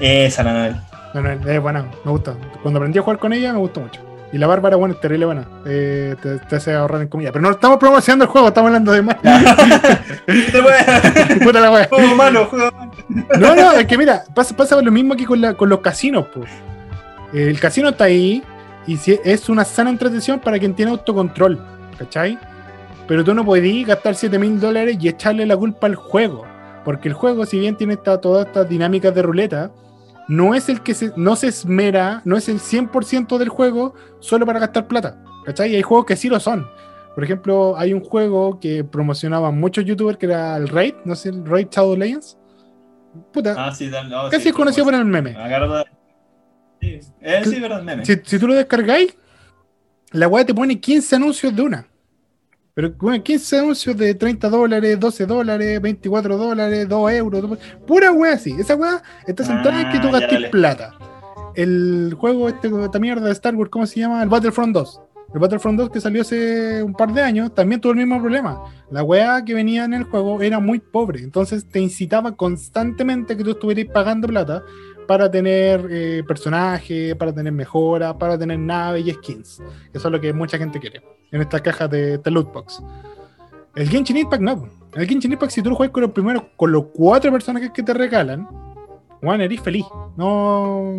[0.00, 0.76] Esa la Noel.
[1.14, 2.34] No, no, es buena, me gusta.
[2.62, 4.00] Cuando aprendí a jugar con ella, me gustó mucho.
[4.32, 5.46] Y la Bárbara, bueno, es terrible buena.
[5.66, 7.30] Eh, te, te hace ahorrar en comida.
[7.32, 9.16] Pero no estamos promocionando el juego, estamos hablando de más.
[11.44, 11.88] Puta la wea.
[11.90, 12.92] Juego malo, juego malo.
[13.38, 16.26] No, no, es que mira, pasa, pasa lo mismo que con, la- con los casinos,
[16.28, 16.40] po.
[17.32, 18.42] El casino está ahí,
[18.86, 21.58] y si es una sana entretención para quien tiene autocontrol,
[21.98, 22.38] ¿cachai?
[23.12, 26.46] Pero tú no podías gastar 7 mil dólares y echarle la culpa al juego.
[26.82, 29.70] Porque el juego, si bien tiene esta- todas estas dinámicas de ruleta,
[30.28, 34.46] no es el que se, no se esmera, no es el 100% del juego solo
[34.46, 35.22] para gastar plata.
[35.44, 35.72] ¿Cachai?
[35.72, 36.66] Y hay juegos que sí lo son.
[37.14, 41.28] Por ejemplo, hay un juego que promocionaban muchos youtubers que era el Raid, no sé,
[41.28, 42.38] el Raid Shadow Legends.
[43.30, 45.36] Puta, Ah, sí, dale, no, casi sí, es conocido por pues, el meme.
[45.36, 45.84] agarra-
[46.80, 48.06] Sí, eh, sí, verdad, meme.
[48.06, 49.14] Si, si tú lo descargáis,
[50.12, 51.86] la weá te pone 15 anuncios de una.
[52.74, 57.58] Pero bueno, 15 anuncios de 30 dólares, 12 dólares, 24 dólares, 2 euros.
[57.86, 58.54] Pura weá así.
[58.58, 60.94] Esa weá está centrada en que tú Ah, gastes plata.
[61.54, 64.22] El juego, este, esta mierda de Star Wars, ¿cómo se llama?
[64.22, 65.00] El Battlefront 2.
[65.34, 68.62] El Battlefront 2 que salió hace un par de años también tuvo el mismo problema.
[68.90, 71.20] La weá que venía en el juego era muy pobre.
[71.20, 74.62] Entonces te incitaba constantemente que tú estuvieras pagando plata
[75.12, 79.60] para tener eh, personajes, para tener mejoras, para tener naves y skins.
[79.92, 82.48] Eso es lo que mucha gente quiere en estas cajas de, de loot.
[83.74, 84.66] El Genshin Impact no.
[84.94, 87.82] El Genshin Impact, si tú lo juegas con los primeros, con los cuatro personajes que
[87.82, 88.48] te regalan,
[89.20, 89.84] Juan, eres feliz.
[90.16, 90.98] No,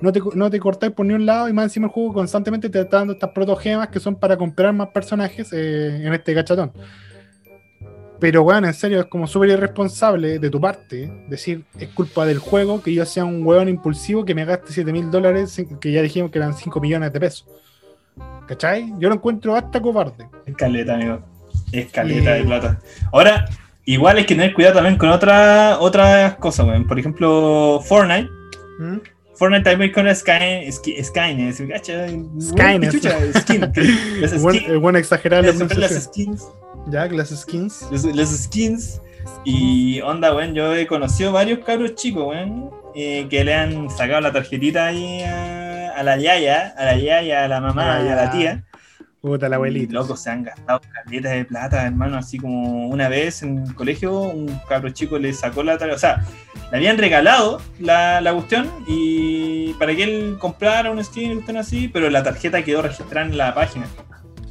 [0.00, 2.70] no, te, no te cortáis por ni un lado y más encima el juego constantemente
[2.70, 6.72] te está dando estas protogemas que son para comprar más personajes eh, en este gachatón.
[8.18, 12.38] Pero, bueno, en serio, es como súper irresponsable de tu parte decir es culpa del
[12.38, 16.02] juego que yo sea un hueón impulsivo que me gaste 7 mil dólares, que ya
[16.02, 17.46] dijimos que eran 5 millones de pesos.
[18.46, 18.92] ¿Cachai?
[18.98, 20.28] Yo lo encuentro hasta cobarde.
[20.46, 21.20] Escaleta, amigo.
[21.72, 22.80] Escaleta de plata.
[23.12, 23.44] Ahora,
[23.84, 26.86] igual hay que tener cuidado también con otra, otras cosas, weón.
[26.86, 28.30] Por ejemplo, Fortnite.
[28.78, 28.98] ¿Mm?
[29.34, 31.68] Fortnite también con Sky, Sky, Skynet.
[31.68, 32.06] ¿cacha?
[32.40, 32.92] Skynet.
[32.92, 33.72] Chucha, skin.
[34.22, 34.42] Es
[34.80, 36.48] buen, exagerar la Las, skins.
[36.86, 37.86] Ya, las skins.
[37.90, 39.00] Los skins.
[39.44, 44.20] Y onda, weón, yo he conocido varios cabros chicos, weón, eh, que le han sacado
[44.20, 48.02] la tarjetita ahí a, a la yaya, a la yaya, a la mamá, Ah, a
[48.24, 48.64] la tía.
[49.20, 49.92] Puta la Y abuelita.
[49.94, 52.16] locos se han gastado caletas de plata, hermano.
[52.18, 55.96] Así como una vez en el colegio, un cabro chico le sacó la tarjeta.
[55.96, 56.24] O sea,
[56.70, 61.56] le habían regalado la, la cuestión y para que él comprara un skin y cuestión
[61.56, 63.86] así, pero la tarjeta quedó registrada en la página.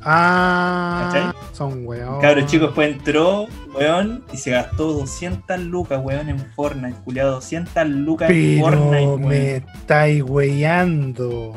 [0.06, 1.34] Ah, ¿Cachai?
[1.52, 2.22] son weón.
[2.22, 7.32] Cabro chico después entró, weón, y se gastó 200 lucas, weón, en Fortnite, culiado.
[7.34, 9.28] 200 lucas en Fortnite, Pero weón.
[9.28, 11.56] me estáis weyando.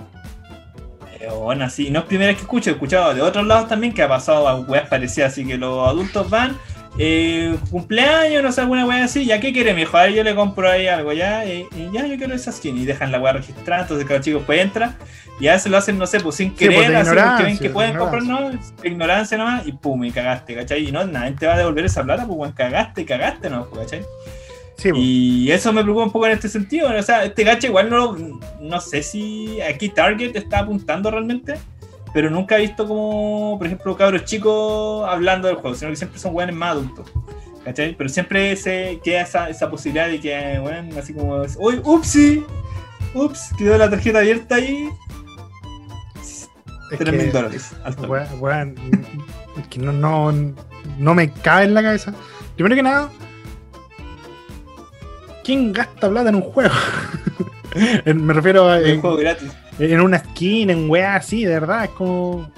[1.42, 4.02] Bueno, así, no es primera vez que escucho, he escuchado de otros lados también que
[4.02, 6.56] ha pasado a weas parecidas, así que los adultos van,
[6.98, 10.34] eh, cumpleaños, no sé, alguna wea así, ya qué quiere mi hijo, Ahí yo le
[10.34, 13.32] compro ahí algo, ya, eh, y ya yo quiero esa skin, y dejan la wea
[13.32, 14.96] registrada, entonces cada chico pues entra,
[15.40, 17.58] y a veces lo hacen, no sé, pues sin Sí, pues, querer, así porque ven
[17.58, 18.50] que de pueden comprar, no,
[18.82, 20.88] ignorancia nomás, y pum, y cagaste, ¿cachai?
[20.88, 23.70] Y no, nadie te va a devolver esa plata, pues weón, cagaste, cagaste, ¿no?
[23.70, 24.02] ¿cachai?
[24.78, 24.96] Sí, po.
[24.98, 26.88] Y eso me preocupa un poco en este sentido.
[26.96, 28.16] O sea, este gacha igual no,
[28.60, 31.56] no sé si aquí Target está apuntando realmente,
[32.12, 36.18] pero nunca he visto como, por ejemplo, cabros chicos hablando del juego, sino que siempre
[36.18, 37.10] son weones más adultos.
[37.64, 37.94] ¿Cachai?
[37.96, 42.44] Pero siempre se queda esa, esa posibilidad de que, bueno, así como, uy, upsi,
[43.14, 44.88] ups, quedó la tarjeta abierta ahí,
[46.90, 47.72] Es 3 mil dólares.
[47.98, 48.74] weón, weón,
[49.60, 50.32] es que no, no,
[50.98, 52.14] no me cabe en la cabeza.
[52.54, 53.10] Primero que nada,
[55.44, 56.74] ¿quién gasta plata en un juego?
[58.06, 59.52] Me refiero a Un en, juego gratis.
[59.78, 62.50] En una skin, en weá así, de verdad, es como.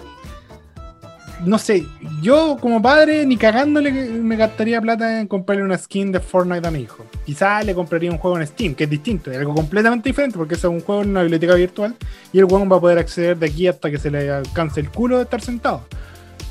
[1.44, 1.86] No sé,
[2.20, 6.70] yo como padre ni cagándole me gastaría plata en comprarle una skin de Fortnite a
[6.70, 7.06] mi hijo.
[7.24, 10.56] Quizás le compraría un juego en Steam, que es distinto, es algo completamente diferente, porque
[10.56, 11.96] es un juego en una biblioteca virtual
[12.30, 14.90] y el weón va a poder acceder de aquí hasta que se le alcance el
[14.90, 15.86] culo de estar sentado.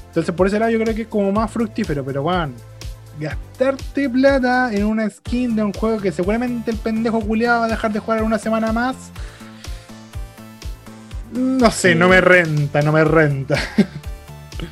[0.08, 2.55] Entonces por ese lado yo creo que es como más fructífero, pero weón,
[3.19, 7.69] gastarte plata en una skin de un juego que seguramente el pendejo culiado va a
[7.69, 8.95] dejar de jugar una semana más.
[11.31, 13.55] No sé, no me renta, no me renta.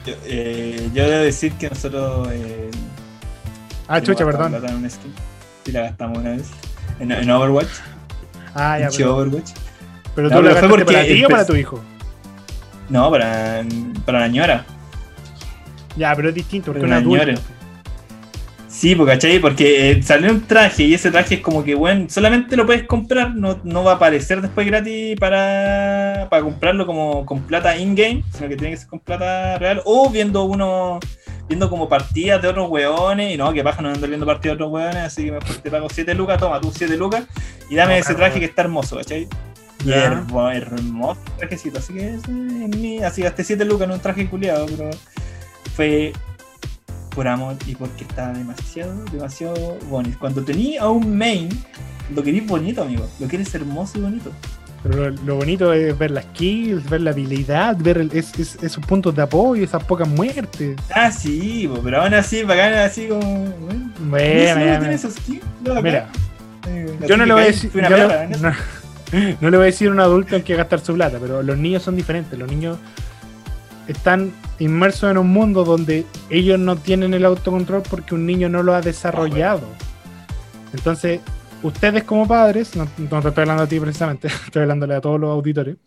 [0.05, 2.29] Yo, eh, yo debo decir que nosotros.
[2.31, 2.71] eh,
[3.87, 4.53] Ah, chucha, perdón.
[4.55, 5.13] una skin.
[5.65, 6.49] Sí, la gastamos una vez.
[6.99, 7.67] En, en Overwatch.
[8.53, 9.51] Ah, ya, en pero, Overwatch.
[10.15, 11.83] pero No, tú pero la gastaste porque para ti o para tu hijo.
[12.89, 13.63] No, para,
[14.05, 14.65] para la ñora.
[15.95, 17.35] Ya, pero es distinto, porque una ñora.
[18.67, 19.39] Sí, porque, ¿cachai?
[19.39, 22.83] Porque eh, salió un traje y ese traje es como que, bueno, solamente lo puedes
[22.83, 25.96] comprar, no, no va a aparecer después gratis para,
[26.29, 30.09] para comprarlo como con plata in-game, sino que tiene que ser con plata real o
[30.09, 30.99] viendo uno,
[31.47, 34.63] viendo como partidas de otros weones, y no, que paja no ando viendo partidas de
[34.63, 37.23] otros weones, así que mejor te pago 7 lucas, toma tú 7 lucas
[37.69, 39.27] y dame No, ese traje que está hermoso, ¿cachai?
[39.85, 44.27] Y hermoso trajecito, así que ese es mi- así gasté 7 lucas en un traje
[44.27, 44.89] culiado, pero
[45.75, 46.13] fue
[47.15, 50.17] por amor y porque estaba demasiado, demasiado bonito.
[50.19, 51.49] Cuando tenía a un main,
[52.13, 53.07] lo querís bonito, amigo.
[53.19, 54.31] Lo quieres hermoso y bonito.
[54.89, 58.57] Pero lo, lo bonito es ver las kills, ver la habilidad, ver el- es- es-
[58.63, 60.75] esos puntos de apoyo, esas pocas muertes.
[60.93, 63.21] Ah, sí, pero aún así, bacán, así como.
[63.21, 64.91] Bueno, Bueno, ¿ese no ya, tiene mira.
[64.93, 65.43] esos skills?
[65.65, 65.81] No.
[65.81, 66.07] Mira,
[66.67, 67.71] Eh, yo no le voy a que decir.
[67.73, 68.43] yo no- perra en eso.
[68.43, 68.53] no,
[69.41, 71.57] no le voy a decir a un adulto en qué gastar su plata, pero los
[71.57, 72.37] niños son diferentes.
[72.37, 72.77] Los niños
[73.87, 78.63] están inmersos en un mundo donde ellos no tienen el autocontrol porque un niño no
[78.63, 79.61] lo ha desarrollado.
[80.73, 81.21] Entonces,
[81.63, 85.31] ustedes como padres, no, te estoy hablando a ti precisamente, estoy hablándole a todos los
[85.31, 85.77] auditores,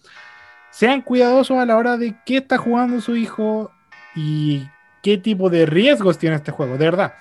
[0.71, 3.71] sean cuidadosos a la hora de qué está jugando su hijo
[4.15, 4.67] y
[5.03, 7.15] qué tipo de riesgos tiene este juego, de verdad.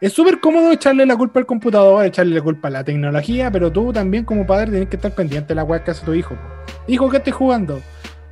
[0.00, 3.72] Es súper cómodo echarle la culpa al computador, echarle la culpa a la tecnología, pero
[3.72, 6.36] tú también como padre tienes que estar pendiente de la weá que hace tu hijo.
[6.86, 7.80] Hijo, ¿qué estás jugando?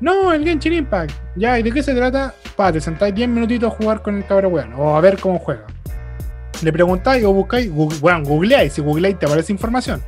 [0.01, 1.13] No, el Genshin Impact.
[1.37, 2.35] Ya, ¿y de qué se trata?
[2.57, 5.39] Pa, te sentáis 10 minutitos a jugar con el cabrón weón, o a ver cómo
[5.39, 5.65] juega.
[6.63, 10.03] Le preguntáis o buscáis, gu- bueno, googleáis, si googleáis te aparece información.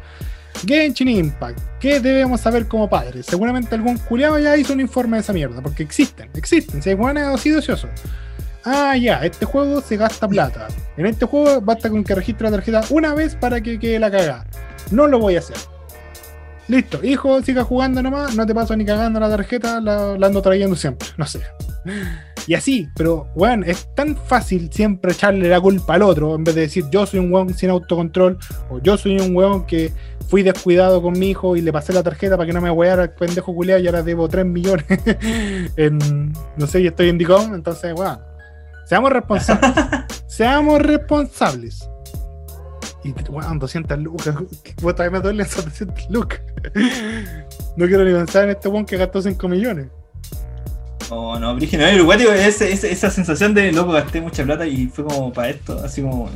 [0.66, 3.26] Genshin Impact, ¿qué debemos saber como padres?
[3.26, 6.94] Seguramente algún culiado ya hizo un informe de esa mierda, porque existen, existen, si hay
[6.94, 7.90] buenas así ociosos.
[8.64, 10.68] Ah, ya, este juego se gasta plata.
[10.96, 14.10] En este juego basta con que registre la tarjeta una vez para que quede la
[14.10, 14.46] cagada.
[14.90, 15.56] No lo voy a hacer.
[16.68, 20.76] Listo, hijo, siga jugando nomás, no te paso ni cagando la tarjeta, la ando trayendo
[20.76, 21.40] siempre, no sé.
[22.46, 26.54] Y así, pero bueno, es tan fácil siempre echarle la culpa al otro en vez
[26.54, 29.92] de decir yo soy un weón sin autocontrol o yo soy un weón que
[30.28, 33.04] fui descuidado con mi hijo y le pasé la tarjeta para que no me weara
[33.04, 34.84] el pendejo culiado y ahora debo 3 millones
[35.76, 38.18] en, no sé, y estoy en Dicom, entonces, weón,
[38.84, 39.72] seamos responsables.
[40.26, 41.88] seamos responsables.
[43.04, 44.34] Y, weón, 200 lucas,
[44.82, 46.40] vos todavía me duelen esas 200 lucas.
[47.76, 49.88] no quiero ni pensar en este weón que gastó 5 millones.
[51.10, 54.86] No, no, pero igual, digo, ese- ese- esa sensación de loco, gasté mucha plata y
[54.86, 56.30] fue como para esto, así como,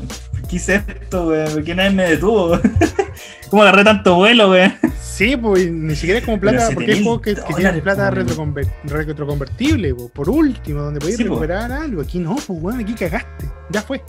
[0.48, 1.52] ¿qué hice esto, weón?
[1.52, 2.58] ¿Por qué nadie me detuvo?
[3.50, 4.74] ¿Cómo agarré tanto vuelo, weón?
[5.00, 8.10] Sí, pues ni siquiera es como plata, porque hay 7.000 juegos que, que tienen plata
[8.10, 11.30] po, retroconver- retroconvertible, po, por último, donde podías Sí, po.
[11.30, 12.02] recuperar algo.
[12.02, 13.46] Aquí no, pues weón, aquí cagaste.
[13.70, 14.02] Ya fue.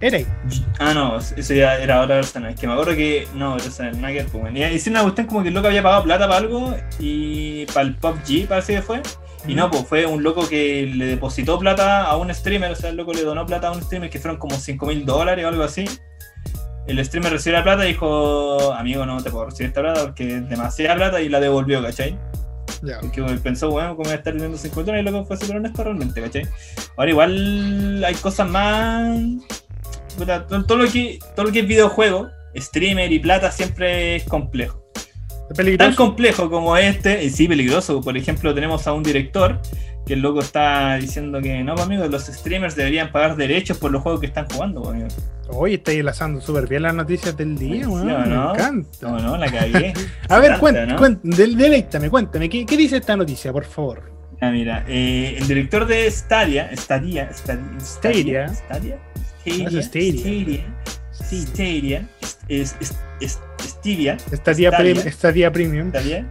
[0.00, 0.26] Era ahí.
[0.78, 2.50] Ah, no, eso ya era otra persona.
[2.50, 3.26] Es que me acuerdo que.
[3.34, 4.54] No, que ver, pues.
[4.54, 7.82] Y hicieron una cuestión como que el loco había pagado plata para algo y para
[7.82, 9.02] el PUBG parece que fue.
[9.46, 12.90] Y no, pues fue un loco que le depositó plata a un streamer, o sea,
[12.90, 15.48] el loco le donó plata a un streamer que fueron como 5 mil dólares o
[15.48, 15.84] algo así.
[16.86, 20.36] El streamer recibió la plata y dijo, amigo, no te puedo recibir esta plata porque
[20.36, 22.18] es demasiada plata y la devolvió, ¿cachai?
[22.82, 23.00] Ya.
[23.00, 25.06] Porque pensó, bueno, ¿cómo voy a estar viviendo 50 dólares?
[25.06, 26.46] Y luego fue súper honesto realmente, ¿cachai?
[26.96, 29.18] Ahora igual hay cosas más...
[30.18, 34.24] puta, todo, todo lo que, todo lo que es videojuego, streamer y plata siempre es
[34.24, 34.84] complejo.
[35.50, 38.02] Es Tan complejo como este, y sí peligroso.
[38.02, 39.58] Por ejemplo, tenemos a un director
[40.04, 43.90] que el loco está diciendo que no, pues, amigo, los streamers deberían pagar derechos por
[43.90, 45.08] los juegos que están jugando, pues, amigo.
[45.50, 48.10] Hoy estáis enlazando súper bien las noticias del día, Sí, weón.
[48.10, 48.88] ¿o Me encanta.
[49.00, 49.94] No, no, la cagué.
[50.28, 51.20] A ver, cuéntame, ¿no?
[51.22, 54.12] deleítame, cuéntame, ¿qué, ¿qué dice esta noticia, por favor?
[54.42, 58.48] Ah, mira, eh, el director de Stadia, Stadia, Stadia, Stadia.
[58.48, 59.18] Stadia, Ah,
[59.50, 60.64] Stadia.
[61.12, 62.08] Stadia,
[63.60, 64.54] Stadia, Stadia, Stadia.
[64.54, 65.88] día premium.
[65.90, 66.26] Stadia,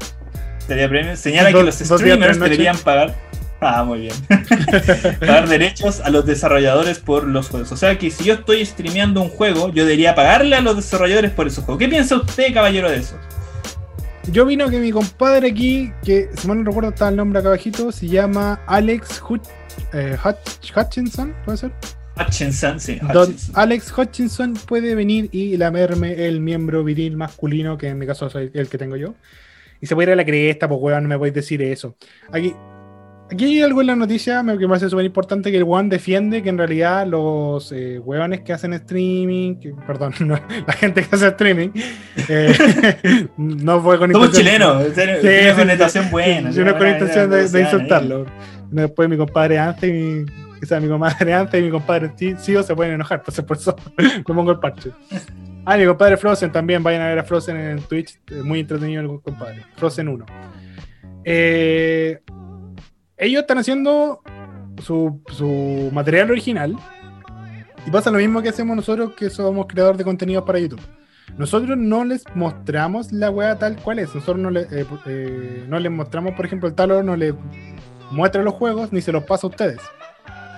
[0.62, 3.15] Stadia Premium, señala que los streamers deberían pagar,
[3.62, 4.13] ah, muy bien,
[5.19, 7.71] pagar derechos a los desarrolladores por los juegos.
[7.71, 11.32] O sea que si yo estoy streameando un juego, yo debería pagarle a los desarrolladores
[11.32, 11.80] por esos juegos.
[11.80, 13.17] ¿Qué piensa usted, caballero, de eso?
[14.30, 17.47] Yo vino que mi compadre aquí, que si mal no recuerdo está el nombre acá
[17.47, 19.47] abajito, se llama Alex Hut-
[19.93, 21.71] eh, Hutch- Hutchinson, ¿puede ser?
[22.19, 23.36] Hutchinson, sí, Don.
[23.53, 28.51] Alex Hutchinson puede venir y lamerme el miembro viril masculino, que en mi caso soy
[28.53, 29.13] el que tengo yo.
[29.82, 31.95] Y se puede ir a la cresta, pues weón, no me podéis decir eso.
[32.32, 32.51] Aquí,
[33.32, 36.41] aquí hay algo en la noticia que me parece súper importante, que el weón defiende
[36.41, 40.34] que en realidad los eh, weones que hacen streaming, que- perdón, no,
[40.65, 41.69] la gente que hace streaming,
[42.27, 46.51] eh, no fue con Somos chilenos, Sí, sí, una connotación buena.
[46.51, 48.25] sí, no con buena- intención buena de, de insultarlo.
[48.71, 50.25] Después mi compadre Ante
[50.61, 53.75] o sea, mi comadre Ante y mi compadre Sio se pueden enojar, entonces por eso
[53.97, 54.91] me pongo el parche.
[55.65, 59.01] Ah, mi compadre Frozen también, vayan a ver a Frozen en Twitch, eh, muy entretenido
[59.01, 59.65] el compadre.
[59.75, 60.25] Frozen 1.
[61.25, 62.21] Eh,
[63.17, 64.21] ellos están haciendo
[64.81, 66.77] su, su material original
[67.85, 70.81] y pasa lo mismo que hacemos nosotros que somos creadores de contenidos para YouTube.
[71.37, 74.13] Nosotros no les mostramos la weá tal cual es.
[74.15, 77.33] Nosotros no, le, eh, no les mostramos, por ejemplo, el Talor no le
[78.11, 79.79] muestra los juegos ni se los pasa a ustedes.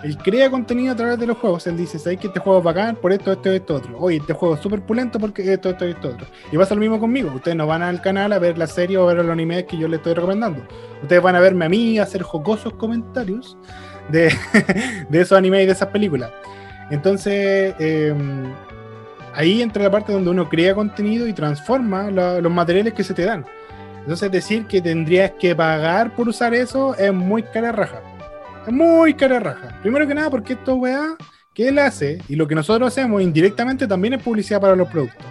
[0.03, 1.67] Él crea contenido a través de los juegos.
[1.67, 3.97] Él dice, ¿sabes que este juego es bacán por esto, esto, esto, otro?
[3.97, 6.27] Oye, este juego es súper pulento porque esto, esto, esto, otro.
[6.51, 7.31] Y pasa lo mismo conmigo.
[7.35, 9.87] Ustedes no van al canal a ver la serie o ver los animes que yo
[9.87, 10.63] les estoy recomendando.
[11.01, 13.57] Ustedes van a verme a mí hacer jocosos comentarios
[14.09, 14.31] de,
[15.11, 16.31] esos animes y de esas películas.
[16.89, 18.13] Entonces, eh,
[19.33, 23.25] ahí entra la parte donde uno crea contenido y transforma los materiales que se te
[23.25, 23.45] dan.
[23.99, 28.01] Entonces decir que tendrías que pagar por usar eso es muy cara raja.
[28.71, 29.79] Muy cara raja.
[29.81, 31.15] Primero que nada porque esto weá
[31.53, 35.25] que él hace y lo que nosotros hacemos indirectamente también es publicidad para los productos.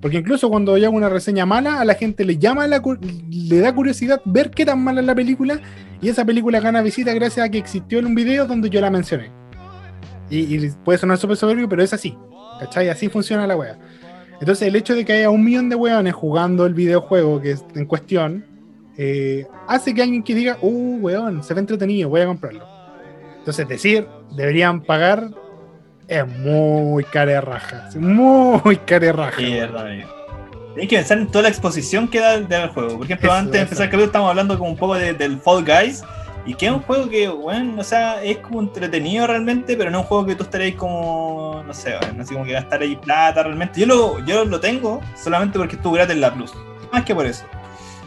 [0.00, 2.82] Porque incluso cuando hay una reseña mala, a la gente le llama la,
[3.30, 5.60] le da curiosidad ver qué tan mala es la película
[6.00, 8.90] y esa película gana visita gracias a que existió en un video donde yo la
[8.90, 9.30] mencioné.
[10.28, 12.16] Y, puede sonar súper soberbio, pero es así.
[12.58, 12.88] ¿Cachai?
[12.88, 13.78] Así funciona la wea.
[14.40, 17.64] Entonces el hecho de que haya un millón de weones jugando el videojuego que es
[17.76, 18.44] en cuestión,
[18.96, 22.66] eh, hace que alguien que diga, uh, weón, se ve entretenido, voy a comprarlo.
[23.38, 25.28] Entonces decir, deberían pagar
[26.08, 27.88] es muy cara de raja.
[27.96, 29.36] Muy cara de raja.
[29.38, 29.54] Sí,
[30.74, 32.96] Tienes que pensar en toda la exposición que da, el juego.
[32.96, 36.02] Por ejemplo, antes de empezar el capítulo estamos hablando como un poco del Fall Guys.
[36.44, 39.98] Y que es un juego que, bueno, o sea, es como entretenido realmente, pero no
[39.98, 42.96] es un juego que tú estaréis como, no sé, bueno, así como que gastar ahí
[42.96, 43.80] plata realmente.
[43.80, 46.52] Yo lo, yo lo tengo solamente porque estuvo gratis en la Plus.
[46.92, 47.44] Más que por eso.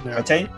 [0.04, 0.50] ¿Cachai?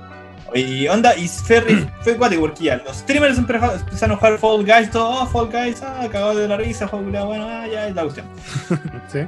[0.53, 1.61] Y onda, y fue,
[2.01, 5.81] fue cuático porque ya los streamers empezaron a jugar Fall Guys, todo, oh, Fall Guys,
[5.83, 8.27] ah, cagado de la risa, bueno, ah, ya es la cuestión.
[9.07, 9.19] sí.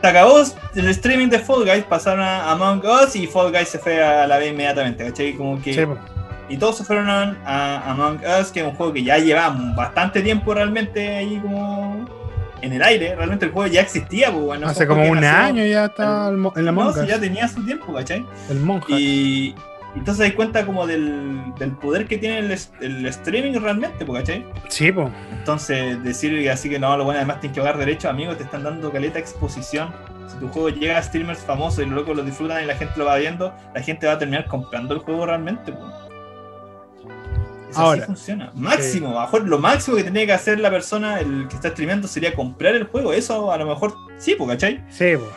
[0.00, 0.42] Se acabó
[0.74, 4.26] el streaming de Fall Guys, pasaron a Among Us y Fall Guys se fue a
[4.26, 5.34] la vez inmediatamente, ¿cachai?
[5.34, 5.88] Como que.
[6.48, 10.20] y todos se fueron a Among Us, que es un juego que ya lleva bastante
[10.20, 12.04] tiempo realmente ahí como
[12.60, 13.14] en el aire.
[13.16, 14.68] Realmente el juego ya existía, pues bueno.
[14.68, 17.06] Hace como un año ya está en la Among Us.
[17.06, 18.24] ya tenía su tiempo, ¿cachai?
[18.50, 18.92] El monje.
[18.92, 19.54] Y,
[19.98, 22.38] entonces hay cuenta como del, poder que tiene
[22.80, 24.44] el, streaming realmente, ¿cachai?
[24.68, 25.08] Sí, pues.
[25.32, 28.62] Entonces decir así que no, lo bueno, además tienes que pagar derecho, amigos, te están
[28.62, 29.92] dando caleta exposición.
[30.26, 33.06] Si tu juego llega a streamers famosos y luego lo disfrutan y la gente lo
[33.06, 35.92] va viendo, la gente va a terminar comprando el juego realmente, pues.
[37.70, 38.52] Eso Ahora, así funciona.
[38.54, 42.06] Máximo, lo mejor lo máximo que tendría que hacer la persona, el que está streameando,
[42.06, 43.12] sería comprar el juego.
[43.12, 44.84] Eso a lo mejor sí, pues, ¿cachai?
[44.88, 45.30] Sí, pues.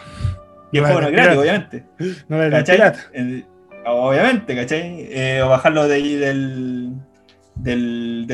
[0.72, 1.86] Y el juego no es gratis, obviamente.
[2.28, 3.45] No ¿Cachai?
[3.91, 5.08] Obviamente, ¿cachai?
[5.10, 6.95] Eh, o bajarlo de ahí del,
[7.56, 8.25] del,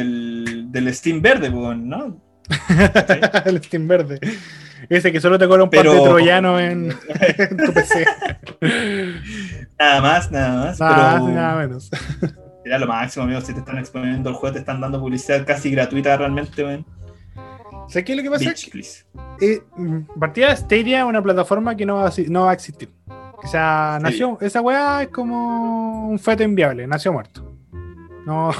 [0.71, 2.21] del, Steam verde, pues, ¿no?
[3.45, 4.19] el Steam verde.
[4.89, 8.05] Ese que solo te cobra un par de troyano en, tu PC.
[9.79, 10.79] nada más, nada más.
[10.79, 11.89] Nada nada menos.
[12.63, 13.41] Era lo máximo, amigo.
[13.41, 16.85] Si te están exponiendo el juego, te están dando publicidad casi gratuita realmente, weón.
[17.87, 18.53] ¿Sabes qué es lo que pasa?
[19.41, 19.61] Eh,
[20.19, 22.89] partida de Stadia es una plataforma que no va, a, no va a existir.
[23.43, 27.53] O sea, nació, esa weá es como un feto inviable, nació muerto.
[28.25, 28.51] No,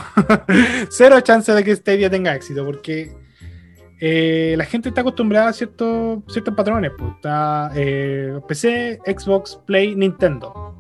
[0.90, 3.12] cero chance de que Stadia tenga éxito, porque
[4.00, 6.92] eh, la gente está acostumbrada a ciertos, ciertos patrones.
[6.98, 7.12] Pues.
[7.16, 10.74] Está eh, PC, Xbox, Play, Nintendo.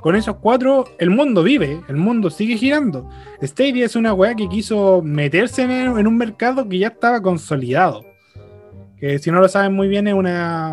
[0.00, 3.08] Con esos cuatro, el mundo vive, el mundo sigue girando.
[3.40, 8.11] Stadia es una weá que quiso meterse en un mercado que ya estaba consolidado
[9.02, 10.28] que si no lo saben muy bien es un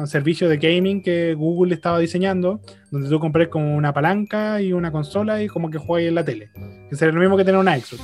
[0.06, 2.60] servicio de gaming que Google estaba diseñando,
[2.92, 6.24] donde tú compras como una palanca y una consola y como que juegas en la
[6.24, 6.52] tele.
[6.92, 8.04] Que sería lo mismo que tener una Xbox.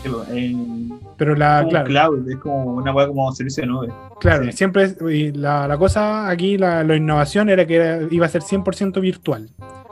[1.16, 3.94] Pero la, claro, cloud, es como una web como servicio de nube.
[4.20, 8.42] Claro, siempre y la, la, cosa aquí, la, la, innovación era que iba a ser
[8.42, 9.52] 100% virtual.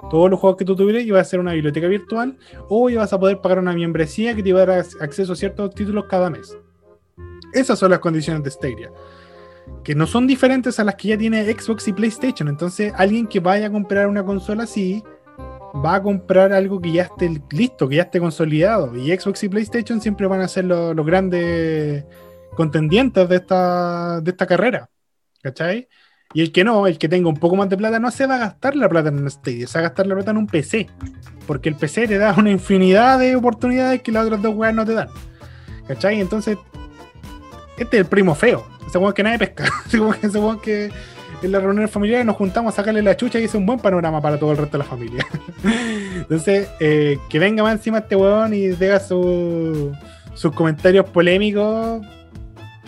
[0.09, 3.19] Todos los juegos que tú tuvieras iba a ser una biblioteca virtual o ibas a
[3.19, 6.57] poder pagar una membresía que te iba a dar acceso a ciertos títulos cada mes.
[7.53, 8.89] Esas son las condiciones de Stadia
[9.83, 12.47] que no son diferentes a las que ya tiene Xbox y PlayStation.
[12.47, 15.03] Entonces, alguien que vaya a comprar una consola así,
[15.83, 18.95] va a comprar algo que ya esté listo, que ya esté consolidado.
[18.95, 22.05] Y Xbox y PlayStation siempre van a ser los, grandes
[22.55, 24.89] contendientes de esta, de esta carrera.
[25.41, 25.89] ¿Cachai?
[26.33, 28.35] Y el que no, el que tenga un poco más de plata, no se va
[28.35, 30.47] a gastar la plata en un Stadia, se va a gastar la plata en un
[30.47, 30.87] PC.
[31.45, 34.85] Porque el PC te da una infinidad de oportunidades que las otras dos weas no
[34.85, 35.09] te dan.
[35.87, 36.21] ¿Cachai?
[36.21, 36.57] Entonces,
[37.83, 38.65] este es el primo feo.
[38.87, 39.65] Ese weón que nadie pesca.
[40.21, 40.91] Ese weón que,
[41.43, 44.21] en la reunión familiar nos juntamos a sacarle la chucha y es un buen panorama
[44.21, 45.25] para todo el resto de la familia.
[46.15, 49.91] Entonces, eh, que venga más encima este weón y diga sus
[50.55, 52.01] comentarios polémicos,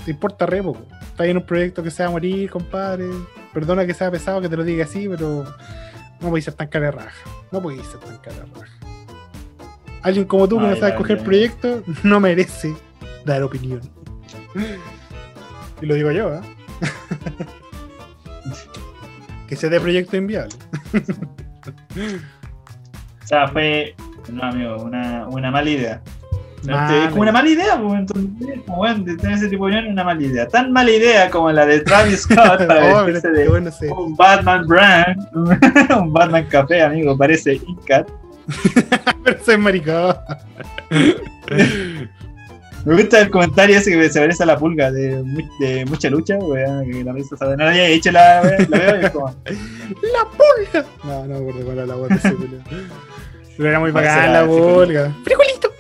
[0.06, 0.86] te importa re poco.
[1.02, 3.10] Está en un proyecto que se va a morir, compadre.
[3.54, 5.46] Perdona que sea pesado que te lo diga así, pero
[6.22, 7.30] no podéis ser tan cara de raja.
[7.52, 8.74] No podéis ser tan cara de raja.
[10.02, 12.76] Alguien como tú que no sabe escoger proyectos no merece
[13.26, 13.82] dar opinión.
[15.82, 16.40] Y lo digo yo, ¿eh?
[19.48, 20.56] que sea de proyecto inviable.
[23.22, 23.94] o sea, fue,
[24.32, 26.02] no, amigo, una, una mala idea.
[26.68, 29.92] Es como una mala idea, pues, entonces, como bueno, tener ese tipo de unión es
[29.92, 30.48] una mala idea.
[30.48, 35.28] Tan mala idea como la de Travis Scott para oh, de bueno, un Batman brand,
[35.34, 38.10] un Batman café, amigo, parece Incat.
[39.24, 40.16] Pero soy maricón.
[42.86, 45.24] Me gusta el comentario ese que se parece a la pulga de,
[45.60, 47.58] de mucha lucha, weón, que la risa sabe.
[47.58, 49.28] No la había hecho la, la veo y es como.
[49.46, 50.88] ¡La pulga!
[51.04, 52.36] No, no me acuerdo cuál era la voz de ese
[53.58, 55.16] Pero era muy bacán la la pulga.
[55.24, 55.72] ¡Frijolito!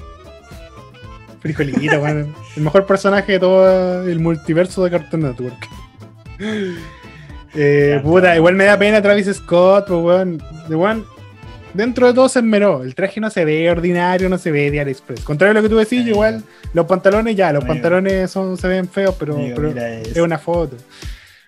[1.41, 2.35] Frijolito, weón.
[2.57, 5.67] El mejor personaje de todo el multiverso de Cartoon Network.
[7.57, 10.43] Eh, puta, igual me da pena Travis Scott, pues weón.
[10.67, 11.05] De weón,
[11.75, 12.83] dentro de todo se esmeró.
[12.83, 15.21] El traje no se ve ordinario, no se ve de AliExpress.
[15.21, 16.09] Contrario a lo que tú decís, Eh.
[16.09, 17.73] igual los pantalones ya, los Amigo.
[17.73, 20.77] pantalones son, se ven feos, pero, Amigo, pero es una foto.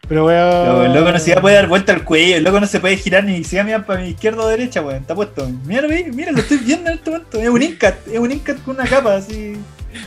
[0.08, 0.86] Pero weón.
[0.86, 3.26] el loco no se puede dar vuelta al cuello, el loco no se puede girar
[3.26, 5.02] ni siquiera mirar para mi izquierda o derecha, weón.
[5.02, 5.50] Está puesto.
[5.66, 7.42] Mira, mira, lo estoy viendo en este momento.
[7.42, 9.58] Es un incat, es un incat con una capa así.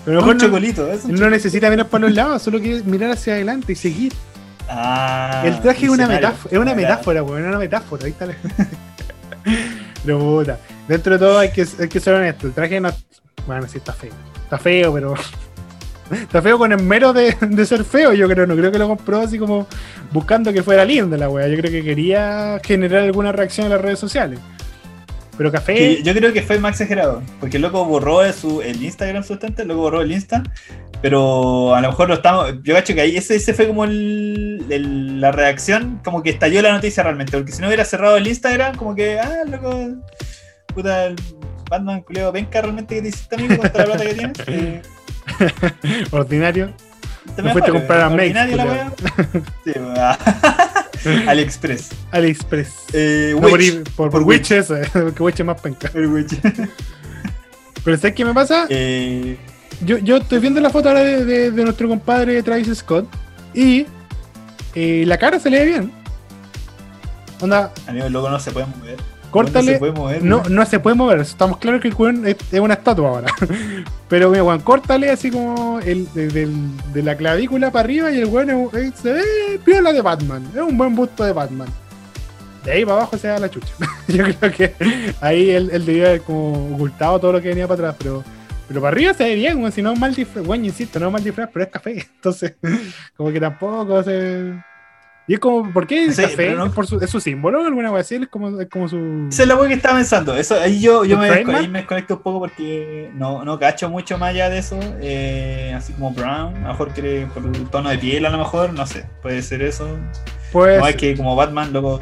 [0.05, 0.91] Pero lo un mejor no, chocolito.
[0.91, 4.13] Es un necesita mirar para los lados, solo quiere mirar hacia adelante y seguir.
[4.69, 8.27] Ah, el traje es una metáfora, es una metáfora, weón, es una metáfora, ahí está
[8.27, 8.35] la...
[10.05, 12.91] Pero puta, dentro de todo hay que, ser honesto, el traje no...
[13.47, 15.15] Bueno, sí está feo, está feo, pero...
[16.11, 18.89] Está feo con el mero de, de ser feo, yo creo, no creo que lo
[18.89, 19.69] compró así como
[20.11, 23.81] buscando que fuera lindo la wea, yo creo que quería generar alguna reacción en las
[23.81, 24.41] redes sociales.
[25.41, 25.75] Pero café...
[25.75, 29.25] Que yo creo que fue más exagerado, porque el loco borró de su, el Instagram
[29.25, 30.43] sustante, el loco borró el Insta,
[31.01, 34.67] pero a lo mejor lo estamos, yo cacho que ahí ese, ese fue como el,
[34.69, 38.27] el- la reacción, como que estalló la noticia realmente, porque si no hubiera cerrado el
[38.27, 39.89] Instagram, como que, ah, loco,
[40.75, 41.17] puta, el
[41.71, 44.37] Batman culeo penca realmente que te hiciste amigo con toda la plata que tienes.
[44.47, 46.75] Eh, ordinario.
[47.37, 49.43] Te Me fuiste a comprar a eh, Mex.
[49.65, 50.19] Sí, wea.
[51.31, 51.91] AliExpress.
[52.11, 52.73] AliExpress.
[52.93, 54.53] Eh, No, por, por, Por por Witch
[54.93, 55.91] porque Witch es más penca.
[55.95, 56.39] El Wish.
[57.85, 58.67] Pero ¿sabes qué me pasa?
[58.69, 59.39] Eh,
[59.85, 63.07] Yo, yo estoy viendo la foto ahora de, de- de nuestro compadre Travis Scott
[63.55, 63.87] y
[64.75, 65.93] eh, la cara se le ve bien.
[67.41, 68.97] Onda, amigo, el loco no se puede mover.
[69.31, 69.73] No córtale.
[69.75, 70.25] se puede mover.
[70.25, 73.29] No, no se puede mover, estamos claros que el weón es, es una estatua ahora.
[74.09, 78.69] Pero mira, weón, córtale así como el, de, la clavícula para arriba y el weón
[78.75, 79.23] es- se ve
[79.65, 80.45] piola de Batman.
[80.55, 81.69] Es un buen busto de Batman.
[82.65, 83.73] De ahí para abajo se da la chucha.
[84.09, 84.75] Yo creo que
[85.21, 88.25] ahí él, él debía haber como ocultado todo lo que venía para atrás, pero,
[88.69, 91.07] pero para arriba se ve bien, weón, si no es mal disfraz, weón, insisto, no
[91.07, 91.93] es mal disfraz, pero es café.
[92.17, 92.55] Entonces,
[93.17, 94.55] como que tampoco se.
[95.31, 96.57] Y es como, ¿por qué Sí, café?
[96.57, 98.17] no- ¿Es, por su, ¿Es su símbolo alguna wea así?
[98.17, 99.29] Es como, es como su.
[99.31, 100.35] Esa es la wea que estaba pensando.
[100.35, 103.89] Eso, ahí yo, yo ¿Tu me, ahí me desconecto un poco porque no, no cacho
[103.89, 104.77] mucho más allá de eso.
[105.01, 108.39] Eh, así como Brown, a lo mejor quiere por el tono de piel, a lo
[108.39, 109.97] mejor, no sé, puede ser eso.
[110.51, 112.01] Pues, no es que como Batman, loco,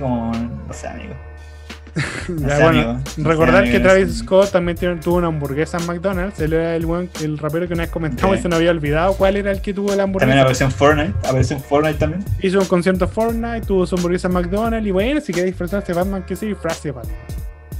[0.00, 1.12] como, no sé, amigo.
[2.28, 2.98] Ya, bueno, amigo.
[3.30, 4.18] Recordar que Travis.
[4.18, 6.40] Scott también tiene- tuvo una hamburguesa en McDonald's.
[6.40, 8.40] Él era el, buen- el rapero que una vez comentamos Sí.
[8.40, 10.40] y se nos había olvidado cuál era el que tuvo la También hamburguesa.
[10.40, 12.24] apareció en Fortnite, apareció en Fortnite también.
[12.42, 15.98] Hizo un concierto Fortnite, tuvo su hamburguesa en McDonald's y bueno, si quiere disfrazarse de
[15.98, 17.14] Batman, que se disfrace Batman.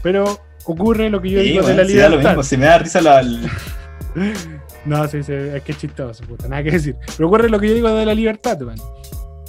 [0.02, 2.18] Pero ocurre lo que yo Sí, digo de la libertad.
[2.28, 3.20] mismo, si me da risa la,
[4.84, 6.94] No, sí, sí, es que es chistoso, puta, nada que decir.
[7.16, 8.76] Pero ocurre lo que yo digo de la libertad, man.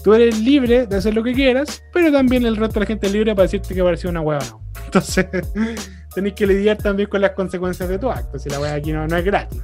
[0.06, 3.08] Tú eres libre de hacer lo que quieras, pero también el resto de la gente
[3.08, 4.62] es libre para decirte que pareció una hueá o no.
[4.86, 5.26] Entonces,
[6.14, 9.08] tenéis que lidiar también con las consecuencias de tu acto, si la hueá aquí no,
[9.08, 9.62] no es gratis.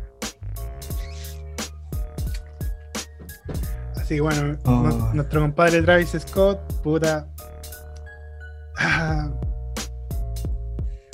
[3.95, 4.71] Así que bueno, Oh.
[4.71, 7.27] nu- nuestro compadre Travis Scott, puta.
[8.77, 9.29] Ah,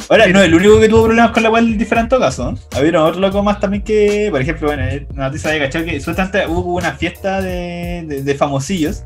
[0.10, 2.54] Ahora, no, el único que tuvo problemas con la web es diferente caso.
[2.54, 2.58] ¿no?
[2.78, 6.00] Había otro loco más también que, por ejemplo, bueno, eh, una noticia de cachado que
[6.00, 9.04] supuestamente hubo una fiesta de, de, de famosillos.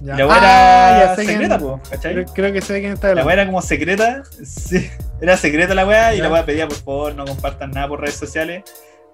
[0.00, 0.16] Ya.
[0.16, 2.14] La wea Ah, era secreta, po, ¿cachai?
[2.14, 3.26] creo, creo que sé de quién está La hablando.
[3.28, 4.90] wea era como secreta, sí,
[5.20, 8.16] era secreta la wea y la wea pedía por favor no compartan nada por redes
[8.16, 8.62] sociales.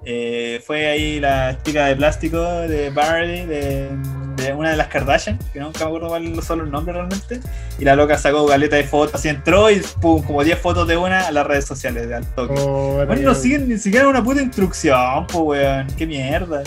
[0.05, 3.89] Eh, fue ahí la chica de plástico de Barley, de,
[4.37, 7.41] de una de las Kardashian, que nunca me acuerdo cuáles son los nombres realmente.
[7.81, 10.97] Y la loca sacó galeta de fotos, así entró y pum, como 10 fotos de
[10.97, 12.55] una a las redes sociales de al toque.
[12.57, 16.63] Oh, bueno, no siguen ni siquiera una puta instrucción, po weón, qué mierda.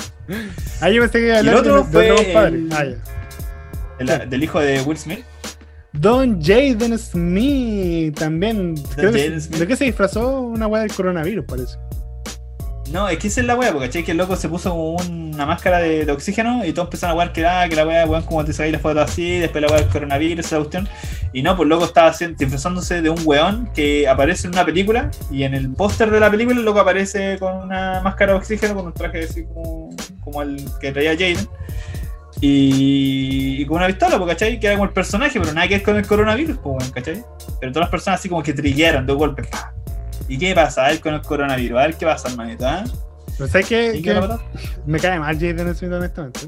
[0.82, 1.92] Ah, yo pensé que iba a Y el hablar otro de,
[2.34, 2.96] fue el- Ah, ya.
[4.10, 5.24] El- del hijo de Will Smith.
[5.94, 8.76] Don Jaden Smith también.
[8.96, 9.60] creo que- Smith.
[9.60, 10.42] ¿De qué se disfrazó?
[10.42, 11.78] Una weá del coronavirus, parece.
[12.92, 14.04] No, es que esa es la wea, porque.
[14.04, 17.18] Que el loco se puso como una máscara de, de oxígeno y todos empezaron a
[17.18, 19.70] wear que, ah, que la wea, weón, como te sacáis las fotos así, después la
[19.70, 20.90] wea del coronavirus, esa cuestión.
[21.32, 24.66] Y no, pues el loco estaba haciendo, disfrazándose de un weón que aparece en una
[24.66, 28.40] película y en el póster de la película el loco aparece con una máscara de
[28.40, 29.90] oxígeno, con un traje así como,
[30.22, 31.48] como el que traía Jaden.
[32.42, 34.60] Y, y con una pistola, pues, ¿cachai?
[34.60, 37.24] Que era como el personaje, pero nada que ver con el coronavirus, pues, ¿cachai?
[37.60, 39.44] Pero todas las personas así como que trillaron de golpe.
[39.44, 39.74] ¡pa!
[40.28, 40.86] ¿Y qué pasa?
[40.86, 42.84] A ver con el coronavirus, a ver qué pasa, hermanito, ¿ah?
[43.38, 43.68] Pero ¿sabes
[44.86, 46.40] me cae mal Jaden Smith, honestamente.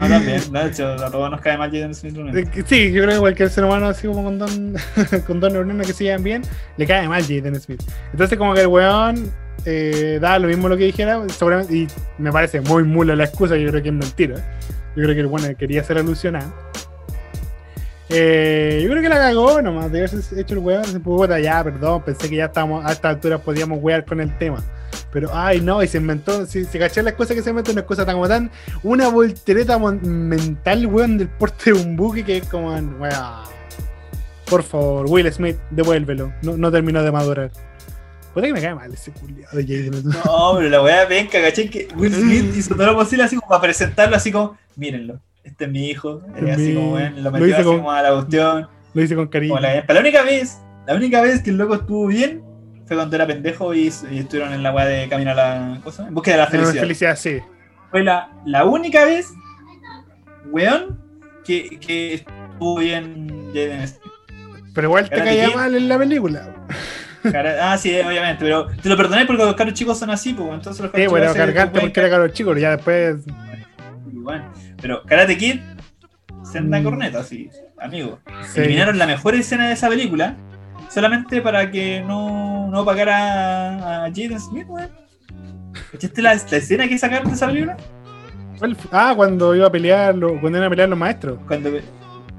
[0.00, 2.16] No, también, de hecho, a todos nos cae mal Jaden Smith.
[2.34, 4.76] Eh, que Sí, yo creo que cualquier ser humano, así como con Don,
[5.26, 6.42] con Don Neuronas que se llevan bien,
[6.76, 7.82] le cae mal Jaden Smith.
[8.12, 9.30] Entonces, como que el weón
[9.64, 11.88] eh, da lo mismo lo que dijera, seguramente, y
[12.18, 14.36] me parece muy mula la excusa, yo creo que es mentira.
[14.96, 16.52] Yo creo que el weón quería ser alusionado.
[18.10, 21.62] Eh, yo creo que la cagó nomás, de haberse hecho el weón, se pudo ya,
[21.62, 24.64] perdón, pensé que ya estábamos, a esta altura podíamos wear con el tema.
[25.12, 27.82] Pero, ay, no, y se inventó, si se cachó las cosas que se inventó, una
[27.82, 28.50] cosa tan como tan,
[28.82, 33.58] una voltereta mental, weón, del porte de un buque que es como, weón.
[34.48, 36.32] Por favor, Will Smith, devuélvelo.
[36.42, 37.50] No, no terminó de madurar.
[38.32, 40.04] Puede que me cae mal ese culiado de Jaden.
[40.04, 41.68] No, pero la weá penca, ¿cachai?
[41.68, 45.64] Que Will Smith hizo todo lo posible así como para presentarlo así como, mírenlo, este
[45.66, 46.22] es mi hijo.
[46.34, 48.68] Este es así mi- como, ven, lo metió así con- como a la cuestión.
[48.94, 49.58] Lo hice con cariño.
[49.60, 52.42] La, pero la única vez, la única vez que el loco estuvo bien
[52.86, 56.08] fue cuando era pendejo y, y estuvieron en la weá de camino a la cosa,
[56.08, 56.80] en búsqueda de la No, felicidad.
[56.82, 57.38] felicidad, sí.
[57.90, 59.28] Fue la, la única vez,
[60.50, 60.98] weón,
[61.44, 64.00] que, que estuvo bien Jaden Smith.
[64.74, 65.54] Pero igual te caía Kid.
[65.54, 66.54] mal en la película.
[67.32, 70.48] Cara- Ah, sí, obviamente, pero te lo perdoné porque los caros chicos son así, pues
[70.52, 72.76] entonces los Sí, caros bueno, chicos se- cargarte pueden porque era caro chico, pero ya
[72.76, 73.16] después.
[74.12, 74.50] Igual.
[74.80, 75.60] Pero Karate Kid,
[76.42, 76.84] senda Mm.
[76.84, 77.50] corneta, sí,
[77.80, 78.18] amigo.
[78.52, 78.60] Sí.
[78.60, 80.36] Eliminaron la mejor escena de esa película
[80.90, 84.90] solamente para que no, no pagara a, a Jaden Smith, weón.
[85.74, 87.76] ¿Escuchaste la, la escena que sacaron de esa película?
[88.90, 91.38] Ah, cuando iba a pelear, lo- cuando iban a pelear los maestros.
[91.46, 91.70] Cuando,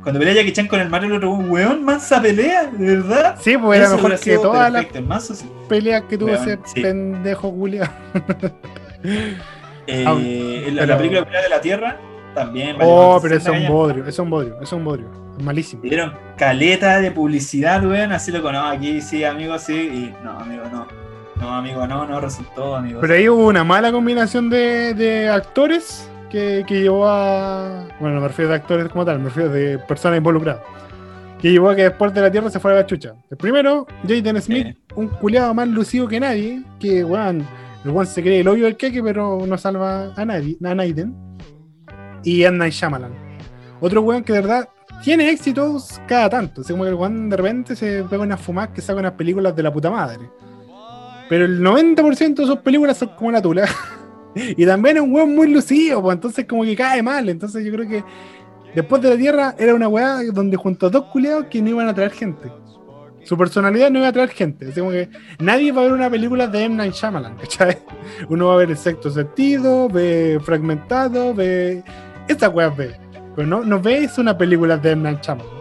[0.03, 3.37] cuando pelea Jackie Chan con el Mario, el otro weón, mansa pelea, de verdad.
[3.39, 4.85] Sí, pues era mejor que todas las
[5.69, 6.81] peleas que tuvo Weón, ese sí.
[6.81, 7.89] pendejo Julián.
[9.89, 11.97] Eh, Ah, la, película Pelea de la Tierra,
[12.35, 12.77] también.
[12.79, 15.07] Oh, pero es un bodrio, es un bodrio, es un bodrio.
[15.37, 15.81] Es malísimo.
[15.83, 20.63] Dieron caleta de publicidad, weón, así lo no, aquí sí, amigo, sí, y no, amigo,
[20.71, 20.87] no.
[21.37, 22.99] No, amigo, no, no resultó, amigo.
[22.99, 27.87] Pero ahí hubo una mala combinación de, de actores que, que llevó a.
[27.99, 30.61] Bueno, no me refiero de actores como tal, me refiero de personas involucradas.
[31.41, 33.13] Que llevó a que después de la Tierra se fuera a la chucha.
[33.31, 36.61] El primero, Jaden Smith, un culiado más lucido que nadie.
[36.81, 37.47] Que, weón,
[37.85, 41.15] el weón se cree el hoyo del queque, pero no salva a nadie, a Naiden.
[42.23, 42.57] Y M.
[42.57, 43.13] Night Shyamalan.
[43.79, 44.69] Otro weón que de verdad
[45.03, 46.61] tiene éxitos cada tanto.
[46.61, 49.55] Así como que el weón de repente se pega unas fumadas que saca unas películas
[49.55, 50.29] de la puta madre.
[51.29, 53.67] Pero el 90% de sus películas son como la tula.
[54.35, 57.29] y también es un weón muy lucido, pues entonces como que cae mal.
[57.29, 58.03] Entonces yo creo que
[58.75, 61.87] después de la Tierra era una weá donde junto a dos culiados que no iban
[61.87, 62.51] a traer gente.
[63.29, 64.69] Su personalidad no iba a traer gente.
[64.69, 65.07] Así como que
[65.37, 66.75] nadie va a ver una película de M.
[66.75, 67.77] Night Shyamalan, ¿cachai?
[68.27, 71.83] Uno va a ver el sexto sentido, ve fragmentado, ve.
[72.27, 72.99] Esta weá ve.
[73.35, 73.79] Pero no, no
[74.17, 75.03] una película de M.
[75.03, 75.51] Night Shyamalan,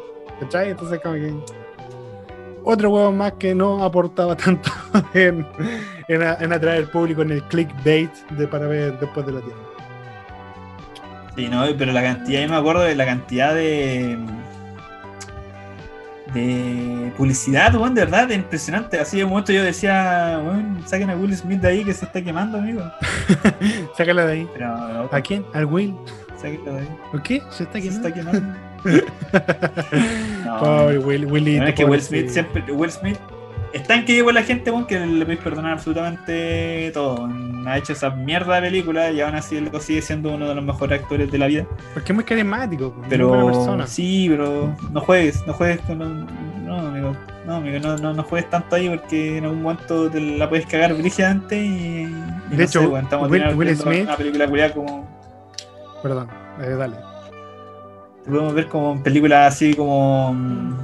[0.40, 0.70] ¿cachai?
[0.70, 1.34] Entonces como que.
[2.64, 4.70] Otro huevo más que no aportaba tanto
[5.12, 5.44] en,
[6.50, 9.60] atraer público en el clickbait de, para ver después de la Tierra.
[11.36, 14.18] Sí, no, pero la cantidad, yo me acuerdo de la cantidad de.
[16.34, 18.98] De publicidad, weón, de verdad, impresionante.
[18.98, 22.22] Así de momento yo decía, weón, saquen a Will Smith de ahí que se está
[22.22, 22.82] quemando, amigo.
[23.96, 24.48] Sácala de ahí.
[24.52, 25.44] Pero no, ¿A quién?
[25.54, 25.94] ¿Al Will?
[26.40, 26.88] sáquenlo de ahí.
[27.10, 27.42] ¿Por qué?
[27.50, 28.08] ¿Se está Se quemando?
[28.08, 28.58] está quemando.
[30.44, 32.00] No, Pobre Will, Willito, No, es que Will.
[32.00, 32.62] Smith siempre.
[32.72, 33.18] Will Smith
[33.72, 37.28] es tan querido por la gente, weón, que le podéis perdonar absolutamente todo.
[37.66, 40.64] Ha hecho esa mierda de película y aún así él sigue siendo uno de los
[40.64, 41.66] mejores actores de la vida.
[41.94, 43.86] Porque es muy carismático, muy buena Pero persona.
[43.86, 47.16] sí, pero no juegues, no juegues con no, amigo,
[47.46, 50.66] no, amigo, no, no, no juegues tanto ahí porque en algún momento te la puedes
[50.66, 52.04] cagar brígidamente y, y
[52.50, 55.08] De no hecho, sé, weón, estamos Will- Smith- una película culiada como
[56.02, 56.28] Perdón,
[56.62, 56.96] eh, dale.
[58.24, 60.74] te podemos ver como en películas así como mm,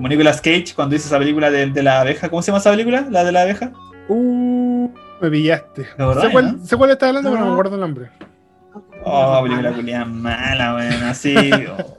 [0.00, 2.70] como Nicolas Cage cuando hizo esa película de, de la abeja, ¿cómo se llama esa
[2.70, 3.06] película?
[3.10, 3.70] La de la abeja.
[4.08, 4.88] Uh,
[5.20, 5.82] me pillaste.
[5.94, 6.64] ¿Te acordás, sé, cuál, no?
[6.64, 7.50] sé cuál está hablando, pero no No.
[7.50, 8.10] me acuerdo el nombre.
[9.04, 11.34] Oh, película culiada mala, weón, así.
[11.78, 11.98] oh.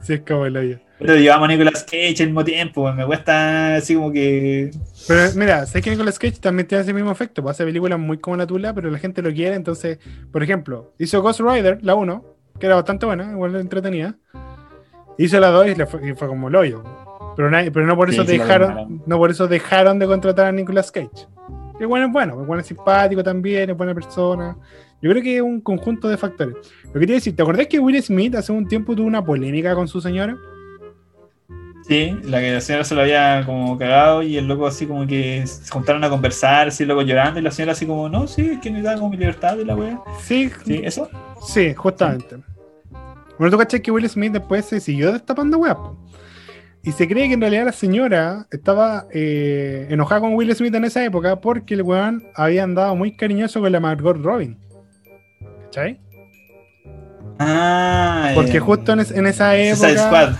[0.00, 0.78] Sí, es como el hoyo.
[0.98, 4.70] Pero llevamos a Nicolas Cage al mismo tiempo, weón, me cuesta así como que
[5.06, 7.42] Pero mira, sé que Nicolas Cage también tiene ese mismo efecto.
[7.42, 9.56] Pues hace películas muy como la tula, pero la gente lo quiere.
[9.56, 9.98] Entonces,
[10.32, 12.24] por ejemplo, hizo Ghost Rider, la 1,
[12.58, 14.14] que era bastante buena, igual entretenida.
[15.18, 17.05] Hizo la 2 y, fue, y fue como el hoyo.
[17.36, 20.46] Pero, nadie- pero no por Sí, eso sí, dejaron, no por eso dejaron de contratar
[20.46, 21.26] a Nicolas Cage.
[21.78, 24.56] Que bueno es bueno, es bueno es simpático también, es buena persona.
[25.02, 26.56] Yo creo que es un conjunto de factores.
[26.86, 29.74] Lo que quería decir, ¿te acordás que Will Smith hace un tiempo tuvo una polémica
[29.74, 30.36] con su señora?
[31.86, 35.06] Sí, la que la señora se lo había como cagado y el loco así como
[35.06, 38.26] que se juntaron a conversar, así el loco llorando y la señora así como, no,
[38.26, 40.00] sí, es que me da como mi libertad de la wea.
[40.20, 41.08] Sí, Sí, eso.
[41.46, 42.38] Sí, justamente.
[43.38, 45.76] Bueno, tú cachai que Will Smith después se siguió destapando weas.
[46.86, 50.84] Y se cree que en realidad la señora estaba eh, enojada con Will Smith en
[50.84, 54.56] esa época porque el weón había andado muy cariñoso con la Margot Robin.
[55.64, 55.98] ¿Cachai?
[57.38, 60.06] Ah, Porque eh, justo en, es- en esa Suicide época.
[60.06, 60.34] Squad.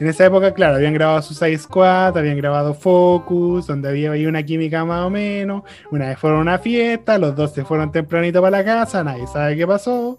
[0.00, 4.42] En esa época, claro, habían grabado Suicide Squad, habían grabado Focus, donde había ahí una
[4.42, 5.62] química más o menos.
[5.90, 9.26] Una vez fueron a una fiesta, los dos se fueron tempranito para la casa, nadie
[9.26, 10.18] sabe qué pasó.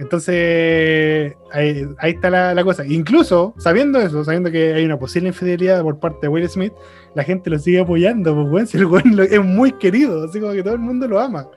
[0.00, 2.84] Entonces, ahí, está la, cosa.
[2.86, 6.72] Incluso, sabiendo eso, sabiendo que hay una posible infidelidad por parte de Will Smith,
[7.14, 10.52] la gente lo sigue apoyando, pues, weón, si el lo- es muy querido, así como
[10.52, 11.48] que todo el mundo lo ama.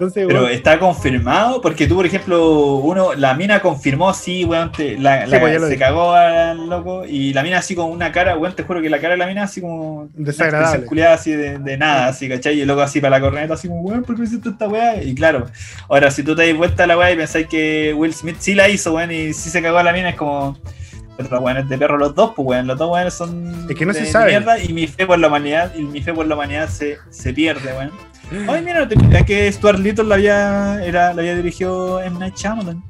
[0.00, 4.96] Entonces, Pero está confirmado, porque tú, por ejemplo, uno, la mina confirmó, sí, weón, te-
[4.96, 8.36] la, Sí, la- pues se cagó al loco, y la mina así con una cara,
[8.36, 10.08] weón, te juro que la cara de la mina así como...
[10.14, 10.86] Desagradable.
[10.86, 12.58] culiada así de, de nada, así, ¿cachai?
[12.58, 15.02] Y el loco así para la corneta, así como, weón, ¿por qué hiciste esta weá?
[15.02, 15.46] Y claro,
[15.88, 18.54] ahora si tú te das vuelta a la weá y pensáis que Will Smith sí
[18.54, 20.56] la hizo, weón, y sí se cagó a la mina, es como...
[21.16, 23.84] Pero los weones de perro los dos, pues weón, los dos weones son Es que
[23.84, 24.26] no de, se sabe.
[24.30, 27.32] mierda y mi fe por la humanidad, y mi fe por la humanidad se, se
[27.34, 27.90] pierde, weón.
[28.48, 32.18] Ay, mira, no tenía que Stuart Little la había, era, la había dirigido M.
[32.18, 32.82] Night Shyamalan.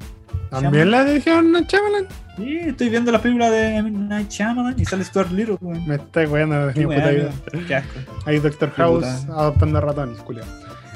[0.49, 2.07] también la dijeron a Chamalan.
[2.37, 3.89] Sí, estoy viendo las películas de M.
[3.91, 5.87] Night Shyamalan y sale Stuart Little, weón.
[5.87, 7.31] Me está weando, Qué ni puta weón.
[7.67, 7.99] Qué asco.
[8.25, 10.43] Hay Doctor House adoptando ratones, Julio.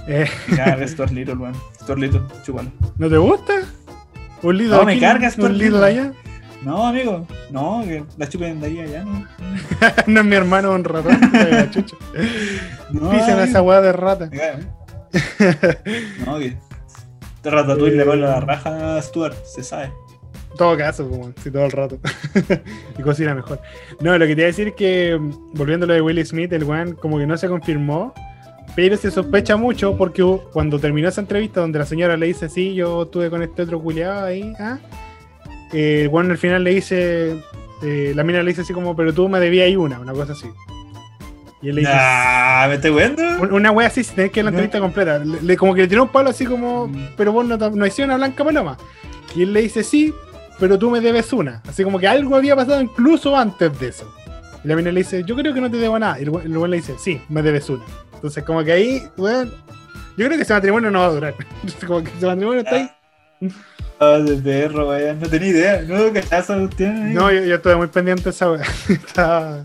[0.08, 1.54] Eh, Me carga Stuart Little, weón.
[1.82, 2.70] Stuart Little, chúpalo.
[2.98, 3.54] ¿No te gusta?
[4.42, 5.86] Un lido No, me carga Stuart Little.
[5.86, 6.12] allá.
[6.64, 9.26] No, amigo, no, que la chupen de ahí allá, ¿no?
[10.08, 11.20] no es mi hermano, un ratón.
[11.34, 11.96] la chucha.
[12.92, 14.30] No, a esa weá de rata.
[14.30, 14.60] Cae,
[16.26, 16.58] No, que.
[17.36, 19.92] Este ratatouille le pone la raja a Stuart, se sabe.
[20.58, 22.00] Todo caso, como si todo el rato.
[22.98, 23.60] y cocina mejor.
[24.00, 26.26] No, lo que te iba a decir es que, mm, volviendo a lo de Will
[26.26, 28.14] Smith, el weón como que no se confirmó,
[28.76, 32.74] pero se sospecha mucho porque cuando terminó esa entrevista donde la señora le dice, sí,
[32.76, 35.03] yo estuve con este otro culiado ahí, ah, eh,
[35.74, 37.38] el weón al final le dice,
[37.82, 40.34] eh, la mina le dice así como, pero tú me debías ahí una, una cosa
[40.34, 40.48] así.
[41.62, 43.22] Y él le dice, Nah, ¿me estoy viendo?
[43.42, 44.58] un- una wea así, sin tener que ver la No.
[44.58, 45.20] entrevista completa.
[45.20, 47.08] Le, le- como que le tiró un palo así como, Mm.
[47.16, 48.78] pero vos no, no hiciste una blanca paloma.
[49.36, 50.14] Y él le dice, sí,
[50.60, 51.62] pero tú me debes una.
[51.68, 54.14] Así como que algo había pasado incluso antes de eso.
[54.64, 56.20] Y la mina le dice, yo creo que no te debo nada.
[56.20, 57.84] Y el we- el weón le dice, sí, me debes una.
[58.14, 59.50] Entonces como que ahí, weón,
[60.18, 61.34] yo creo que ese matrimonio no va a durar.
[61.88, 62.90] como que ese matrimonio está ahí.
[64.20, 65.20] De perro, weón.
[65.20, 65.82] No tenía idea.
[67.14, 68.64] No, yo, yo estuve muy pendiente de esa wea.
[68.90, 69.60] estaba,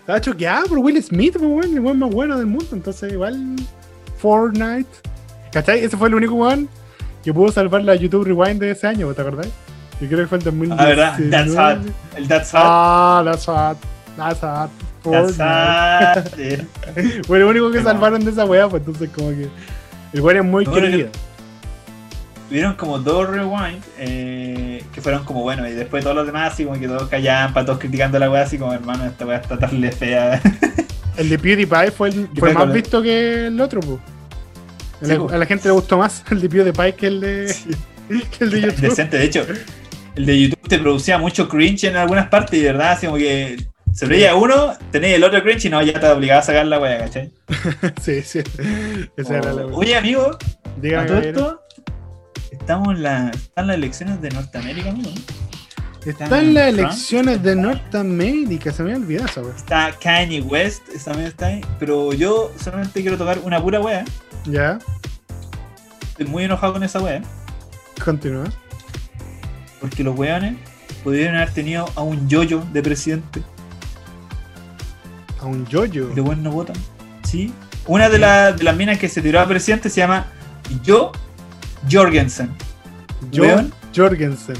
[0.00, 2.68] estaba choqueado por Will Smith, weón, el weón más bueno del mundo.
[2.72, 3.56] Entonces, igual,
[4.18, 4.88] Fortnite.
[5.52, 5.84] ¿Cachai?
[5.84, 6.68] Ese fue el único weón
[7.24, 9.48] que pudo salvar la YouTube Rewind de ese año, ¿te acordás?
[10.00, 10.82] Yo creo que fue el 2019.
[11.02, 11.30] Ah, ¿verdad?
[11.30, 11.78] That's hot.
[12.16, 12.60] El That's Hot.
[12.64, 13.76] Ah, that's hot.
[14.16, 14.70] That's hot.
[15.02, 17.26] That's hot.
[17.26, 19.48] Fue lo único que salvaron de esa weá, pues entonces como que
[20.12, 21.08] el weón es muy No, querido.
[22.48, 26.64] Tuvieron como dos rewind eh, que fueron como bueno y después todos los demás así
[26.64, 29.58] como que todos callaban para todos criticando la weá así como hermano esta weá está
[29.58, 30.40] tan fea
[31.18, 33.98] El de PewDiePie fue, el, fue más visto que el otro, pues.
[35.02, 35.28] A Sí, po.
[35.28, 37.54] a la gente le gustó más el de PewDiePie que el de,
[38.38, 38.84] que el de YouTube.
[38.84, 39.44] Indecente, de hecho,
[40.14, 43.18] el de YouTube te producía mucho cringe en algunas partes y de verdad, así como
[43.18, 43.56] que
[43.92, 46.78] se veía uno, tenéis el otro cringe y no, ya te obligaba a sacar la
[46.78, 47.32] wea, ¿cachai?
[48.00, 48.40] Sí, sí.
[49.16, 51.40] Esa era la Oye, amigo, a Dígame, todo caballero.
[51.40, 51.62] esto,
[52.68, 55.10] estamos en la, están las elecciones de Norteamérica, amigo.
[56.04, 59.56] Están las elecciones de Norteamérica, se me había olvidado esa wea.
[59.56, 64.04] Está Kanye West, esa también está ahí, pero yo solamente quiero tocar una pura wea.
[64.44, 64.78] Ya,
[66.10, 67.22] Estoy muy enojado con esa wea,
[68.04, 68.44] continúa.
[69.80, 70.56] porque los weones
[71.02, 73.42] pudieron haber tenido a un yoyo de presidente.
[75.40, 76.10] A un yoyo.
[76.12, 76.76] Y los weones no votan.
[77.22, 77.50] Sí.
[77.86, 80.26] Una de, la- de las minas que se tiró a presidente se llama
[80.82, 81.12] Yo
[81.90, 82.50] Jorgensen.
[83.36, 83.72] Weón.
[83.94, 84.56] Jorgensen.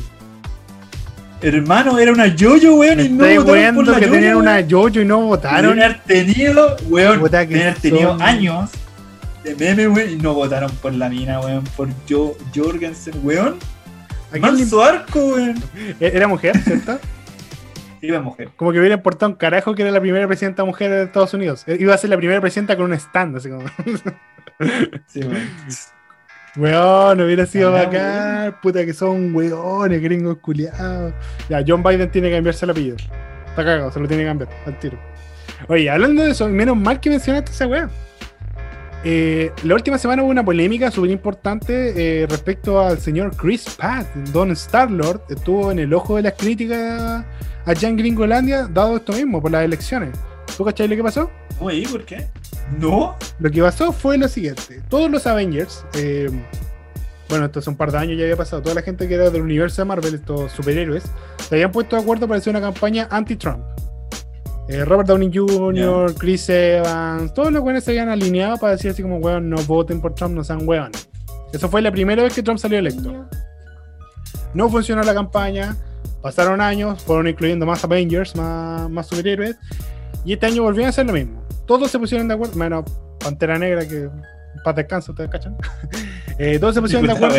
[1.41, 5.05] Hermano, era una yoyo, weón, y no votaron por la que tenían una yoyo y
[5.05, 5.73] no votaron.
[5.81, 8.23] haber tenido, weón, haber tenido son.
[8.23, 8.71] años
[9.45, 13.57] de meme, weón, y no votaron por la mina, weón, por Yo Jorgensen, weón.
[14.31, 15.63] ¿A quién le- Manso arco, weón.
[16.01, 16.99] Era mujer, ¿cierto?
[18.03, 18.51] Iba mujer.
[18.57, 21.65] Como que hubiera importado un carajo que era la primera presidenta mujer de Estados Unidos.
[21.67, 23.65] Eh, Iba a ser la primera presidenta con un stand, así como.
[25.07, 25.49] Sí, weón.
[26.59, 28.57] Weón, hubiera sido bacán.
[28.61, 31.15] Puta que son weones, gringos culiados.
[31.49, 32.97] Ya, John Biden tiene que cambiarse el apellido.
[33.49, 34.99] Está cagado, se lo tiene que cambiar al tiro.
[35.69, 37.89] Oye, hablando de eso, menos mal que mencionaste esa weá.
[39.05, 44.13] Eh, la última semana hubo una polémica súper importante eh, respecto al señor Chris Pratt.
[44.33, 47.25] Don Starlord estuvo en el ojo de las críticas
[47.65, 50.11] allá en Gringolandia, dado esto mismo, por las elecciones.
[50.57, 51.31] ¿Tú cachai lo que pasó?
[51.61, 52.27] Oye, ¿por qué?
[52.79, 53.17] No.
[53.39, 56.31] Lo que pasó fue lo siguiente: todos los Avengers, eh,
[57.29, 59.31] bueno, esto hace un par de años ya había pasado, toda la gente que era
[59.31, 61.05] del universo de Marvel, estos superhéroes,
[61.49, 63.63] se habían puesto de acuerdo para hacer una campaña anti-Trump.
[64.69, 69.03] Eh, Robert Downey Jr., Chris Evans, todos los buenos se habían alineado para decir así
[69.03, 70.91] como, weón, no voten por Trump, no sean weón.
[71.53, 73.27] Eso fue la primera vez que Trump salió electo.
[74.53, 75.77] No funcionó la campaña,
[76.23, 79.57] pasaron años, fueron incluyendo más Avengers, más, más superhéroes,
[80.29, 81.43] y este año volvieron a hacer lo mismo.
[81.67, 82.85] Todos se pusieron de acuerdo, menos
[83.19, 84.11] Pantera Negra, que
[84.63, 85.57] Paz descanso, ustedes cachan.
[86.41, 87.37] Eh, todos se pusieron de acuerdo.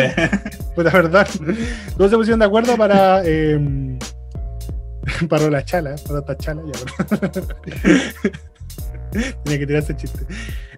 [0.74, 1.26] Pues la verdad.
[1.96, 3.22] Todos se pusieron de acuerdo para.
[3.24, 3.98] Eh,
[5.26, 7.30] para la chala, para esta chala, ya,
[9.42, 10.26] Tenía que tirarse el chiste.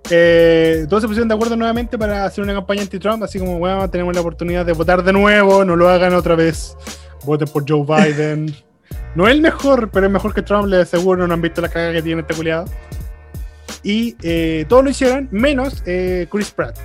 [0.09, 3.91] Eh, todos se pusieron de acuerdo nuevamente para hacer una campaña anti-Trump, así como, bueno,
[3.91, 6.77] tenemos la oportunidad de votar de nuevo, no lo hagan otra vez.
[7.25, 8.55] Voten por Joe Biden.
[9.15, 11.69] No es el mejor, pero es mejor que Trump, le aseguro, no han visto la
[11.69, 12.65] caga que tiene este culiado.
[13.83, 16.79] Y eh, todos lo hicieron, menos eh, Chris Pratt.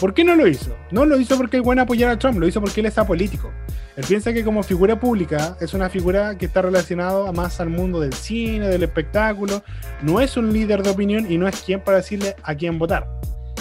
[0.00, 0.76] ¿Por qué no lo hizo?
[0.92, 3.52] No lo hizo porque es bueno apoyar a Trump, lo hizo porque él es apolítico.
[3.96, 7.98] Él piensa que como figura pública es una figura que está relacionada más al mundo
[7.98, 9.64] del cine, del espectáculo.
[10.02, 13.08] No es un líder de opinión y no es quien para decirle a quién votar.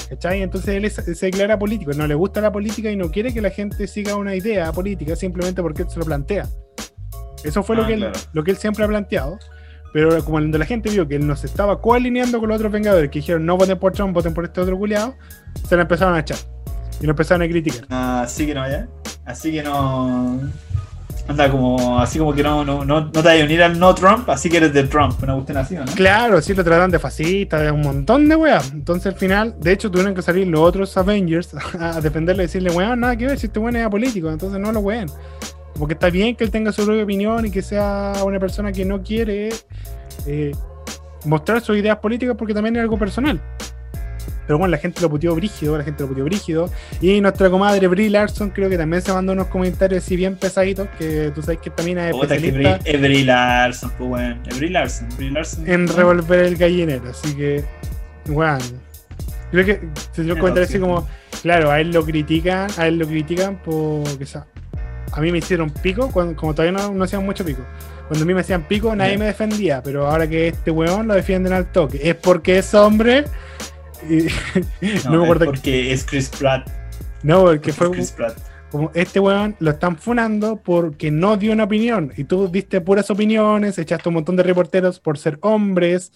[0.09, 0.43] ¿Cachai?
[0.43, 1.91] Entonces él se declara político.
[1.93, 5.15] No le gusta la política y no quiere que la gente siga una idea política
[5.15, 6.47] simplemente porque se lo plantea.
[7.47, 8.19] Eso fue lo, Ah, que él, claro.
[8.33, 9.39] lo que él siempre ha planteado.
[9.93, 13.09] Pero como cuando la gente vio que él nos estaba coalineando con los otros Vengadores
[13.09, 15.15] que dijeron no voten por Trump, voten por este otro culiado,
[15.67, 16.37] se lo empezaron a echar.
[16.99, 17.85] Y lo empezaron a criticar.
[17.89, 18.87] Así que no, ya.
[19.25, 20.39] Así que no.
[21.27, 21.99] Anda como.
[21.99, 24.49] Así como que no, no, no, no te vas a unir al no Trump, así
[24.49, 25.21] que eres de Trump.
[25.21, 25.91] Una cuestión así, ¿o ¿no?
[25.93, 28.71] Claro, sí lo tratan de fascista, de un montón de weas.
[28.71, 32.71] Entonces al final, de hecho, tuvieron que salir los otros Avengers a defenderle y decirle,
[32.71, 35.09] weón, nada que ver, si este weón es político, entonces no lo weón.
[35.77, 38.83] Porque está bien que él tenga su propia opinión y que sea una persona que
[38.85, 39.49] no quiere
[40.25, 40.51] eh,
[41.25, 43.39] mostrar sus ideas políticas porque también es algo personal.
[44.45, 46.69] Pero bueno, la gente lo puteó brígido, la gente lo puteó brígido.
[47.01, 50.87] Y nuestra comadre Brie Larson creo que también se mandó unos comentarios así bien pesaditos,
[50.97, 54.41] que tú sabes que también es Puta, que especialista Brie- es Brie Larson, pues bueno.
[54.47, 55.09] Es Brie Larson.
[55.17, 55.69] Brie Larson.
[55.69, 57.09] en revolver el gallinero.
[57.09, 57.65] Así que,
[58.27, 58.57] bueno,
[59.51, 59.81] creo que
[60.13, 60.79] se dio cuenta así sí.
[60.79, 61.05] como,
[61.41, 64.25] claro, a él lo critican, a él lo critican porque
[65.11, 67.61] a mí me hicieron pico, cuando, como todavía no, no hacían mucho pico.
[68.07, 71.13] Cuando a mí me hacían pico, nadie me defendía, pero ahora que este weón lo
[71.13, 73.25] defienden al toque, es porque es hombre.
[74.09, 74.27] Y,
[75.05, 76.69] no, me es acuerdo porque es Chris Pratt.
[77.23, 78.37] No, porque Es fue Chris Pratt.
[78.69, 83.09] como este weón lo están funando porque no dio una opinión y tú diste puras
[83.09, 86.11] opiniones, echaste un montón de reporteros por ser hombres,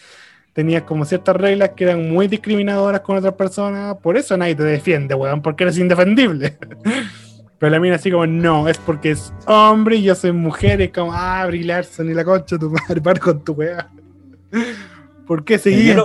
[0.54, 4.64] tenías como ciertas reglas que eran muy discriminadoras con otras personas, por eso nadie te
[4.64, 6.58] defiende, weón, porque eres indefendible.
[7.62, 10.92] Pero la mina así como, no, es porque es hombre y yo soy mujer, es
[10.92, 13.88] como, ah, Brie Larson y la concha tu madre, par con tu weá.
[15.28, 16.04] ¿Por qué seguir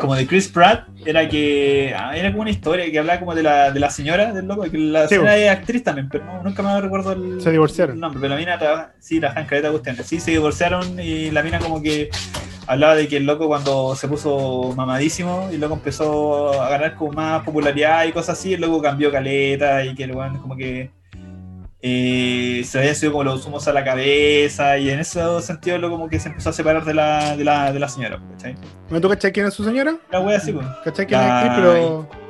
[0.00, 3.42] como de Chris Pratt era que ah, era como una historia que hablaba como de
[3.42, 6.42] la, de la señora del loco, que la Sí, señora es actriz también, pero no-
[6.42, 8.00] nunca me recuerdo el, Se divorciaron.
[8.00, 10.06] nombre, pero la mina trabaja, sí, trabaja en caleta de cuestiones.
[10.06, 12.08] Sí, se divorciaron y la mina como que
[12.66, 16.94] hablaba de que el loco cuando se puso mamadísimo y el loco empezó a ganar
[16.94, 20.56] como más popularidad y cosas así, el loco cambió caleta y que el weón como
[20.56, 20.90] que
[21.84, 25.90] eh, se había subido como los humos a la cabeza y en ese sentido lo
[25.90, 28.54] como que se empezó a separar de la, de la, de la señora, ¿cachai?
[28.88, 29.96] ¿No tú cachai quién es su señora?
[30.12, 30.66] La wea así, pues.
[30.84, 31.52] ¿Cachai quién es actriz?
[31.56, 32.21] Pero...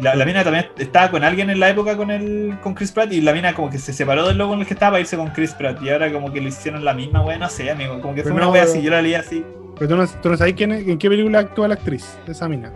[0.00, 3.12] La, la mina también estaba con alguien en la época con el con Chris Pratt
[3.12, 5.16] y la mina como que se separó del loco con el que estaba para irse
[5.16, 8.00] con Chris Pratt y ahora como que le hicieron la misma wea, no sé, amigo,
[8.02, 9.44] como que fue Pero una no, wea así, yo la leí así.
[9.78, 12.46] Pero tú no, tú no sabes quién es- en qué película actúa la actriz, esa
[12.48, 12.72] mina.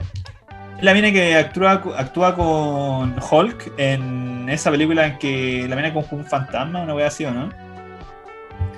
[0.80, 6.06] La mina que actúa, actúa con Hulk en esa película en que la mina como
[6.12, 7.50] un fantasma, una wea así, ¿o no?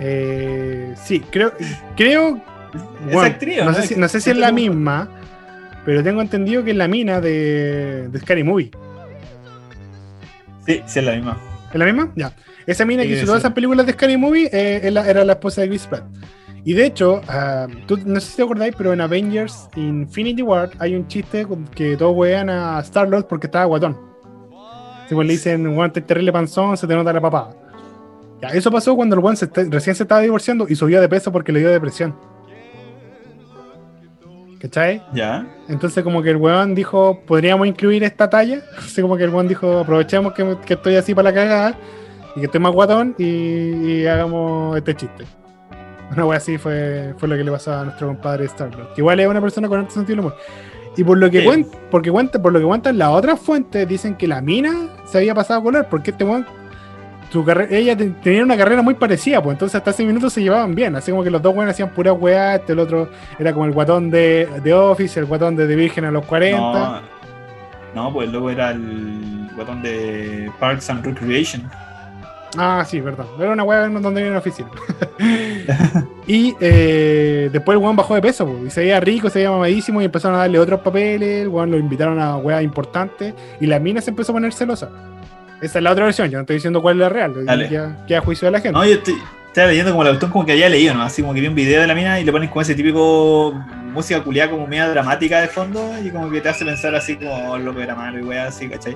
[0.01, 1.53] Eh, sí, creo,
[1.97, 2.37] creo
[3.07, 3.75] ¿Es bueno, actriz no, no?
[3.75, 5.09] sé si, no sé si es la misma,
[5.85, 8.71] pero tengo entendido que es la mina de, de Scary Movie.
[10.67, 11.37] Sí, sí es la misma.
[11.73, 12.13] ¿Es la misma?
[12.15, 12.33] Ya.
[12.67, 15.33] Esa mina Sí, que hizo todas esas películas de Scary Movie eh, la- era la
[15.33, 16.05] esposa de Chris Pratt.
[16.65, 20.71] Y de hecho, ah, tú, no sé si te acordáis, pero en Avengers Infinity War
[20.79, 23.99] hay un chiste con que todos wean a Star-Lord porque estaba guatón.
[25.09, 27.51] Si pues le dicen, guante terrible panzón, se te nota la papada.
[28.41, 31.51] Ya, eso pasó cuando el está- recién se estaba divorciando y subió de peso porque
[31.51, 32.15] le dio depresión.
[34.63, 35.03] ¿Cachai?
[35.13, 35.45] Ya.
[35.69, 38.63] Entonces como que el weón dijo, podríamos incluir esta talla.
[38.79, 41.79] Así como que el weón dijo, aprovechemos que, que estoy así para la cagada
[42.37, 45.25] y que estoy más guatón y, y hagamos este chiste.
[46.13, 48.91] Una wea así fue, fue lo que le pasó a nuestro compadre Star-Lord.
[48.97, 50.37] Igual es una persona con alto sentido del humor.
[50.97, 54.15] Y por lo que cuenta, porque cuenta, por lo que cuentan las otras fuentes, dicen
[54.15, 56.47] que la mina se había pasado a color, porque este weón,
[57.33, 60.75] su ella te- tenía una carrera muy parecida, pues entonces hasta ese minuto se llevaban
[60.75, 60.95] bien.
[60.95, 63.09] Así como que los dos weones hacían pura weá, este el otro
[63.39, 66.61] era como el guatón de, de Office, el guatón de The Virgin a los 40.
[66.61, 67.01] No,
[67.95, 71.71] no, pues loco era el botón de Parks and Recreation.
[72.59, 73.27] Ah, sí, perdón.
[73.41, 74.69] Era una weá donde había una oficina.
[76.27, 79.51] y eh, después el weón bajó de peso, po, y se veía rico, se veía
[79.51, 81.43] mamadísimo y empezaron a darle otros papeles.
[81.43, 84.91] El weón lo invitaron a weas importantes y la mina se empezó a poner celosa.
[85.63, 87.33] Esa es la otra versión, yo no estoy diciendo cuál es la real.
[88.07, 88.73] Queda a juicio de la gente.
[88.73, 89.15] No, yo estoy,
[89.47, 91.03] estaba leyendo como la botón como que había leído, ¿no?
[91.05, 93.53] Así como que vi un video de la mina y le ponen como ese típico
[93.93, 97.53] música culiada como media dramática de fondo y como que te hace pensar así como
[97.53, 98.95] oh, lo que era malo y weá así, ¿cachai?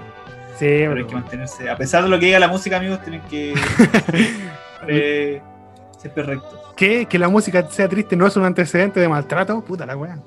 [0.59, 3.21] Sí, Pero hay que mantenerse, a pesar de lo que diga la música, amigos, tienen
[3.31, 3.55] que
[4.89, 5.41] eh,
[5.99, 6.66] siempre rectos.
[6.77, 7.07] ¿Qué?
[7.07, 9.63] Que la música sea triste no es un antecedente de maltrato.
[9.65, 10.19] Puta la wea.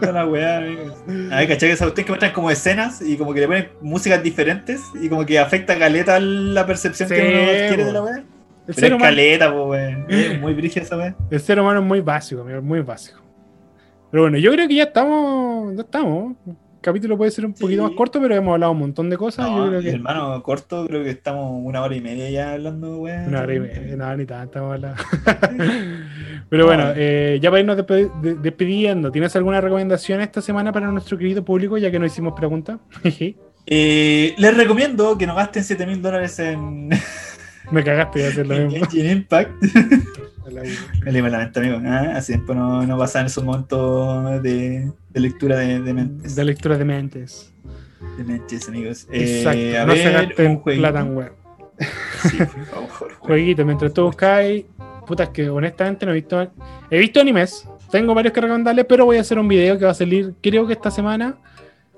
[0.00, 0.94] Toda la weá, amigos.
[1.30, 1.68] A ver, ¿cachai?
[1.76, 5.26] Que ustedes que muestran como escenas y como que le ponen músicas diferentes y como
[5.26, 7.84] que afecta caleta la percepción Sí, que uno adquiere po.
[7.84, 8.16] de la weá.
[8.68, 10.06] El Pero ser, es caleta, pues, weón.
[10.08, 11.14] Es muy brígida esa weá.
[11.30, 13.20] el ser humano es muy básico, amigo, muy básico.
[14.10, 15.74] Pero bueno, yo creo que ya estamos.
[15.74, 16.36] Ya estamos.
[16.82, 17.62] Capítulo puede ser un Sí.
[17.62, 19.48] poquito más corto, pero hemos hablado un montón de cosas.
[19.48, 19.90] No, yo creo que.
[19.90, 23.28] hermano, corto, creo que estamos una hora y media ya hablando, weón.
[23.28, 25.02] Una hora y media, no, ni tanto, estamos hablando.
[26.48, 27.78] Pero bueno, eh, ya para irnos
[28.42, 32.78] despidiendo, ¿tienes alguna recomendación esta semana para nuestro querido público, ya que no hicimos preguntas?
[33.64, 36.90] Eh, les recomiendo que no gasten 7 mil dólares en,
[37.72, 38.70] Me cagaste de hacer lo mismo.
[38.86, 39.50] Genshin Impact.
[41.04, 41.80] Me leí la mente, amigo.
[41.86, 42.12] ¿ah?
[42.16, 46.36] Hace tiempo no, no pasan esos momentos de, de lectura de, de mentes.
[46.36, 47.52] De lectura de mentes.
[48.18, 49.06] De mentes, amigos.
[49.10, 50.82] Eh, Exacto, a no se ver, gasten un jueguito.
[50.82, 51.32] plata en web.
[52.22, 53.64] Sí, por favor, jueguito.
[53.64, 54.64] Mientras tú buscáis.
[55.06, 56.52] Puta, es que honestamente no he visto.
[56.90, 57.66] He visto animes.
[57.90, 60.66] Tengo varios que recomendarles, pero voy a hacer un video que va a salir, creo
[60.66, 61.36] que esta semana.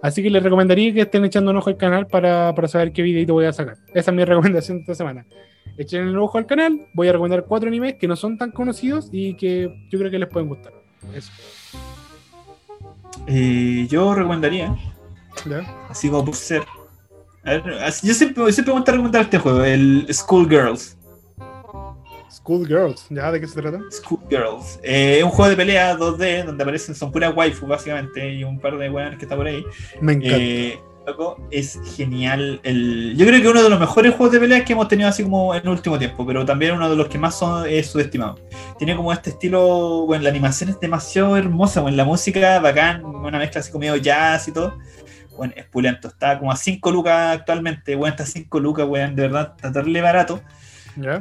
[0.02, 3.00] Así que les recomendaría que estén echando un ojo al canal para, para saber qué
[3.02, 3.76] videito voy a sacar.
[3.94, 5.24] Esa es mi recomendación de esta semana.
[5.76, 6.86] Echen el ojo al canal.
[6.94, 10.18] Voy a recomendar cuatro animes que no son tan conocidos y que yo creo que
[10.18, 10.72] les pueden gustar.
[11.14, 11.30] Eso.
[13.26, 14.76] Eh, yo recomendaría,
[15.48, 15.60] ¿Ya?
[15.88, 16.62] así como por ser.
[17.44, 20.96] A ver, así- yo siempre, siempre me gusta recomendar este juego, el Schoolgirls.
[22.30, 23.06] Schoolgirls.
[23.10, 23.30] ¿Ya?
[23.32, 23.80] ¿De qué se trata?
[23.90, 24.78] Schoolgirls.
[24.82, 28.58] Eh, es un juego de pelea 2D donde aparecen, son puras waifu básicamente y un
[28.58, 29.64] par de weones que está por ahí.
[30.00, 30.36] Me encanta.
[30.38, 32.60] Eh, loco, es genial.
[32.62, 35.22] El, yo creo que uno de los mejores juegos de pelea que hemos tenido así
[35.22, 38.38] como en el último tiempo, pero también uno de los que más son es subestimado.
[38.78, 43.38] Tiene como este estilo, bueno, la animación es demasiado hermosa, bueno, la música bacán, una
[43.38, 44.78] mezcla así como medio jazz y todo.
[45.36, 49.16] Bueno, es pulento, está como a 5 lucas actualmente, bueno, está a 5 lucas, weón,
[49.16, 50.40] de verdad, está terrible barato.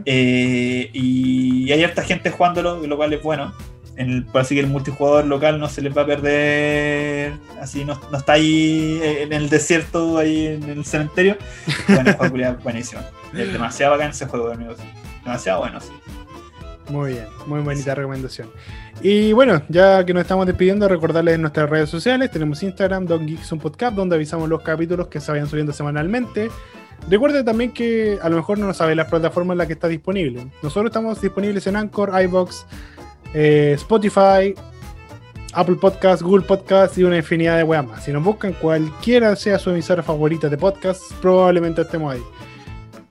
[0.05, 3.53] Eh, y hay harta gente jugándolo, lo cual es bueno.
[3.95, 7.33] En el, así que el multijugador local no se les va a perder.
[7.61, 11.37] Así no, no está ahí en el desierto, ahí en el cementerio.
[11.87, 13.01] Bueno, juego buenísimo.
[13.33, 14.77] Es demasiado bacán ese juego, amigos.
[15.23, 15.91] Demasiado bueno, sí.
[16.89, 18.49] Muy bien, muy bonita recomendación.
[19.01, 22.29] Y bueno, ya que nos estamos despidiendo, recordarles nuestras redes sociales.
[22.31, 26.49] Tenemos Instagram, Don Geeks un Podcast, donde avisamos los capítulos que se vayan subiendo semanalmente.
[27.09, 30.47] Recuerde también que a lo mejor no sabe las plataformas en las que está disponible.
[30.61, 32.65] Nosotros estamos disponibles en Anchor, iBox,
[33.33, 34.53] eh, Spotify,
[35.53, 38.03] Apple Podcast, Google Podcast y una infinidad de weas más.
[38.03, 42.21] Si nos buscan cualquiera sea su emisora favorita de podcast, probablemente estemos ahí.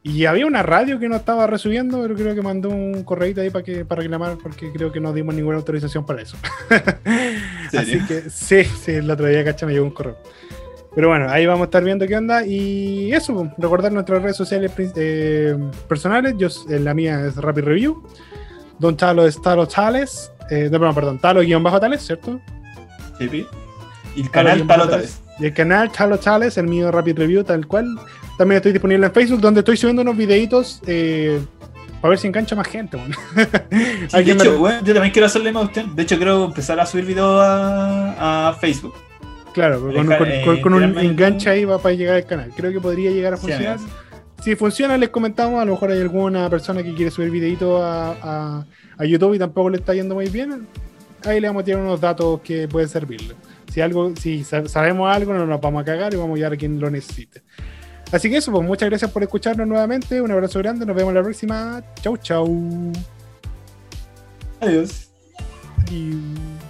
[0.04, 3.50] Y había una radio que no estaba resubiendo, pero creo que mandó un correíto ahí
[3.50, 6.36] para que para reclamar porque creo que no dimos ninguna autorización para eso.
[7.78, 10.16] Así que sí, sí, el otro día, cacha, me llegó un correo.
[10.94, 12.44] Pero bueno, ahí vamos a estar viendo qué onda.
[12.44, 15.56] Y eso, pues, recordar nuestras redes sociales eh,
[15.88, 16.34] personales.
[16.36, 18.02] Yo, eh, la mía es Rapid Review.
[18.82, 20.30] Don Talo es Talo Tales.
[20.50, 22.38] Eh, no, perdón, Talo-Tales, ¿cierto?
[23.18, 23.46] Sí.
[24.16, 25.20] Y el canal Talotales.
[25.38, 27.96] Y el canal Chalo Chales, el mío Rapid Review, tal cual.
[28.36, 31.40] También estoy disponible en Facebook, donde estoy subiendo unos videitos eh,
[32.02, 32.96] para ver si engancha más gente.
[32.98, 33.16] bueno.
[34.08, 35.84] Sí, de me- hecho, bueno, yo también quiero hacerle más a usted.
[35.86, 38.94] De hecho, quiero empezar a subir videos a, a Facebook.
[39.54, 42.50] claro, con, dejar, con- eh, con- con un enganche ahí va para llegar al canal.
[42.54, 43.74] Creo que podría llegar a Sí, funcionar.
[43.76, 43.92] amigos.
[44.42, 45.60] Si funciona, les comentamos.
[45.60, 48.66] A lo mejor hay alguna persona que quiere subir videitos a, a-
[48.98, 50.66] a YouTube y tampoco le está yendo muy bien.
[51.24, 53.34] Ahí le vamos a tirar unos datos que pueden servirle.
[53.72, 56.52] Si algo, si sa- sabemos algo, no nos vamos a cagar y vamos a llegar
[56.52, 57.42] a quien lo necesite.
[58.10, 60.20] Así que eso, pues muchas gracias por escucharnos nuevamente.
[60.20, 61.82] Un abrazo grande, nos vemos la próxima.
[62.02, 62.92] Chau, chau.
[64.60, 65.08] Adiós.
[65.86, 66.61] Adiós.